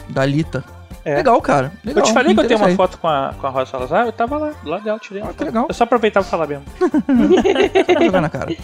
Da 0.09 0.25
Lita. 0.25 0.63
É. 1.03 1.17
Legal, 1.17 1.39
cara. 1.39 1.71
Legal. 1.83 2.03
eu 2.03 2.07
te 2.07 2.13
falei 2.13 2.33
que 2.33 2.39
eu 2.39 2.47
tenho 2.47 2.59
uma 2.59 2.69
foto 2.75 2.97
com 2.97 3.07
a, 3.07 3.31
com 3.39 3.45
a 3.45 3.49
Rosa 3.51 3.69
Salazar, 3.69 4.07
eu 4.07 4.11
tava 4.11 4.39
lá, 4.39 4.53
lá 4.63 4.79
dela, 4.79 4.97
tirei. 4.97 5.21
uma 5.21 5.29
Ah, 5.29 5.33
que 5.35 5.43
legal. 5.43 5.65
Eu 5.69 5.73
só 5.75 5.83
aproveitava 5.83 6.25
pra 6.25 6.31
falar 6.31 6.47
mesmo. 6.47 6.65
Tá 8.11 8.21
na 8.21 8.29
cara. 8.29 8.55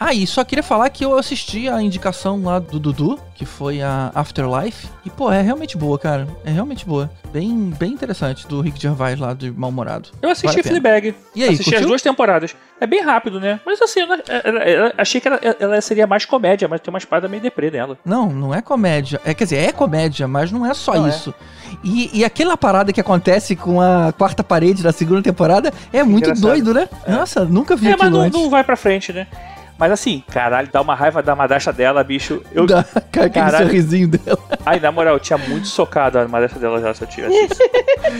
Ah, 0.00 0.12
e 0.12 0.26
só 0.26 0.42
queria 0.44 0.62
falar 0.62 0.90
que 0.90 1.04
eu 1.04 1.16
assisti 1.16 1.68
a 1.68 1.80
indicação 1.80 2.42
lá 2.42 2.58
do 2.58 2.80
Dudu, 2.80 3.20
que 3.36 3.44
foi 3.44 3.80
a 3.82 4.10
Afterlife. 4.14 4.88
E, 5.04 5.10
pô, 5.10 5.30
é 5.30 5.42
realmente 5.42 5.76
boa, 5.76 5.98
cara. 5.98 6.26
É 6.44 6.50
realmente 6.50 6.84
boa. 6.84 7.10
Bem, 7.32 7.72
bem 7.78 7.92
interessante, 7.92 8.48
do 8.48 8.60
Rick 8.60 8.80
Gervais 8.80 9.18
lá, 9.20 9.32
do 9.32 9.52
Mal-Humorado. 9.54 10.08
Eu 10.20 10.30
assisti 10.30 10.46
Vale 10.56 10.60
a. 10.60 10.64
Fleabag. 10.64 11.14
E 11.36 11.42
aí, 11.42 11.50
assisti 11.50 11.68
as 11.68 11.74
curtiu? 11.74 11.88
duas 11.88 12.02
temporadas. 12.02 12.56
É 12.84 12.86
bem 12.86 13.00
rápido, 13.02 13.40
né? 13.40 13.58
Mas 13.64 13.80
assim, 13.80 14.00
eu, 14.00 14.06
não- 14.06 14.16
eu- 14.16 14.84
eu 14.86 14.92
achei 14.98 15.18
que 15.18 15.26
ela, 15.26 15.40
ela 15.58 15.80
seria 15.80 16.06
mais 16.06 16.26
comédia, 16.26 16.68
mas 16.68 16.82
tem 16.82 16.92
uma 16.92 16.98
espada 16.98 17.26
meio 17.26 17.42
deprê 17.42 17.70
nela. 17.70 17.96
Não, 18.04 18.28
não 18.28 18.54
é 18.54 18.60
comédia. 18.60 19.18
É, 19.24 19.32
quer 19.32 19.44
dizer, 19.44 19.56
é 19.56 19.72
comédia, 19.72 20.28
mas 20.28 20.52
não 20.52 20.66
é 20.66 20.74
só 20.74 20.92
Não 20.94 21.06
é. 21.06 21.08
isso. 21.08 21.32
E, 21.82 22.10
e 22.12 22.24
aquela 22.26 22.58
parada 22.58 22.92
que 22.92 23.00
acontece 23.00 23.56
com 23.56 23.80
a 23.80 24.12
quarta 24.12 24.44
parede 24.44 24.82
da 24.82 24.92
segunda 24.92 25.22
temporada 25.22 25.72
é 25.92 26.02
muito 26.02 26.24
Engraçado. 26.24 26.42
doido, 26.46 26.74
né? 26.74 26.86
Nossa, 27.08 27.44
nunca 27.46 27.74
vi 27.74 27.86
É, 27.86 27.90
mas 27.92 28.00
aquilo 28.02 28.18
não, 28.18 28.24
antes. 28.26 28.38
não 28.42 28.50
vai 28.50 28.62
pra 28.62 28.76
frente, 28.76 29.12
né? 29.14 29.26
Mas 29.78 29.90
assim, 29.92 30.22
caralho, 30.30 30.68
dá 30.72 30.80
uma 30.80 30.94
raiva 30.94 31.22
da 31.22 31.34
madrasta 31.34 31.72
dela, 31.72 32.02
bicho. 32.04 32.42
Eu, 32.52 32.66
Dá 32.66 32.84
aquele 32.94 33.30
Caralho. 33.30 33.66
sorrisinho 33.66 34.08
dela. 34.08 34.38
Ai, 34.64 34.78
na 34.80 34.92
moral, 34.92 35.14
eu 35.14 35.20
tinha 35.20 35.36
muito 35.36 35.66
socado 35.66 36.18
a 36.18 36.28
madrasta 36.28 36.58
dela 36.58 36.80
já 36.80 36.94
se 36.94 37.02
eu 37.02 37.08
tivesse. 37.08 37.34
isso. 37.44 37.54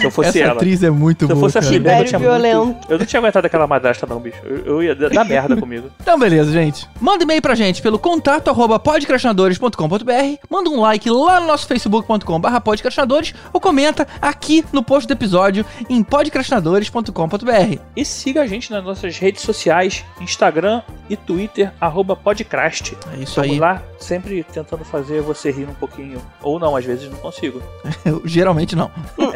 Se 0.00 0.04
eu 0.06 0.10
fosse 0.10 0.28
Essa 0.30 0.38
ela. 0.40 0.52
atriz 0.54 0.82
é 0.82 0.90
muito 0.90 1.26
Se 1.26 1.32
eu 1.32 1.36
boa. 1.36 1.46
fosse 1.48 1.58
a 1.58 1.60
cara. 1.60 1.72
Fleabag, 1.72 1.98
eu 2.00 2.04
tinha 2.06 2.18
violento. 2.18 2.64
muito... 2.66 2.92
Eu 2.92 2.98
não 2.98 3.06
tinha 3.06 3.20
aguentado 3.20 3.46
aquela 3.46 3.66
madrasta 3.66 4.06
não, 4.06 4.18
bicho. 4.20 4.38
Eu, 4.44 4.56
eu 4.66 4.82
ia 4.82 4.94
dar 4.94 5.24
merda 5.24 5.56
comigo. 5.56 5.90
Então, 6.04 6.18
beleza, 6.18 6.52
gente. 6.52 6.88
Manda 7.00 7.22
e-mail 7.24 7.40
pra 7.40 7.54
gente 7.54 7.80
pelo 7.80 7.98
contato 7.98 8.48
arroba 8.48 8.78
podcrastinadores.com.br, 8.78 10.36
manda 10.50 10.70
um 10.70 10.80
like 10.80 11.08
lá 11.08 11.40
no 11.40 11.46
nosso 11.46 11.66
facebook.com.br 11.66 12.60
podcrastinadores 12.62 13.34
ou 13.52 13.60
comenta 13.60 14.06
aqui 14.20 14.64
no 14.72 14.82
post 14.82 15.06
do 15.06 15.12
episódio 15.12 15.64
em 15.88 16.02
podcrastinadores.com.br. 16.02 17.78
E 17.96 18.04
siga 18.04 18.42
a 18.42 18.46
gente 18.46 18.70
nas 18.70 18.84
nossas 18.84 19.16
redes 19.18 19.42
sociais, 19.42 20.04
Instagram 20.20 20.82
e 21.08 21.16
Twitter, 21.16 21.43
arroba 21.80 22.14
podcast. 22.16 22.96
É 23.12 23.14
isso 23.16 23.40
Estamos 23.40 23.50
aí. 23.52 23.58
lá 23.58 23.82
sempre 23.98 24.44
tentando 24.52 24.84
fazer 24.84 25.20
você 25.22 25.50
rir 25.50 25.68
um 25.68 25.74
pouquinho. 25.74 26.20
Ou 26.42 26.58
não, 26.58 26.76
às 26.76 26.84
vezes 26.84 27.10
não 27.10 27.18
consigo. 27.18 27.62
Eu, 28.04 28.22
geralmente 28.26 28.74
não. 28.76 28.90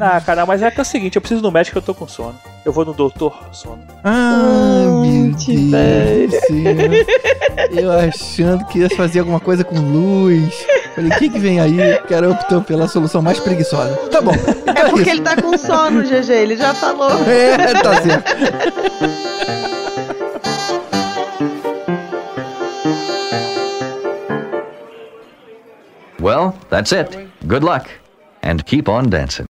Ah, 0.00 0.20
cara, 0.20 0.44
mas 0.44 0.60
é 0.60 0.70
que 0.72 0.78
é 0.80 0.82
o 0.82 0.84
seguinte, 0.84 1.14
eu 1.16 1.22
preciso 1.22 1.40
do 1.40 1.52
médico, 1.52 1.78
eu 1.78 1.82
tô 1.82 1.94
com 1.94 2.06
sono. 2.06 2.34
Eu 2.64 2.72
vou 2.72 2.84
no 2.84 2.92
doutor 2.92 3.32
sono. 3.52 3.82
Ah, 4.02 4.82
Hum, 4.86 5.30
meu. 5.30 5.34
Deus. 5.36 6.34
Eu 7.70 7.92
achando 7.92 8.64
que 8.66 8.80
ia 8.80 8.90
fazer 8.90 9.20
alguma 9.20 9.38
coisa 9.40 9.62
com 9.64 9.76
luz. 9.78 10.66
Falei, 10.94 11.10
o 11.10 11.18
que 11.18 11.28
que 11.28 11.38
vem 11.38 11.60
aí? 11.60 11.94
O 11.94 12.02
cara 12.06 12.30
optou 12.30 12.62
pela 12.62 12.86
solução 12.86 13.20
mais 13.20 13.40
preguiçosa. 13.40 13.94
Tá 14.10 14.20
bom. 14.20 14.32
Então 14.34 14.74
É 14.74 14.88
porque 14.90 15.02
isso. 15.02 15.10
ele 15.10 15.20
tá 15.22 15.36
com 15.40 15.56
sono, 15.58 16.02
GG, 16.02 16.30
ele 16.32 16.56
já 16.56 16.72
falou. 16.74 17.10
É, 17.28 17.56
tá 17.82 18.00
certo. 18.02 19.34
Well, 26.20 26.56
that's 26.70 26.92
it. 26.92 27.16
Good 27.46 27.62
luck. 27.64 27.88
And 28.42 28.64
keep 28.66 28.88
on 28.88 29.10
dancing. 29.10 29.46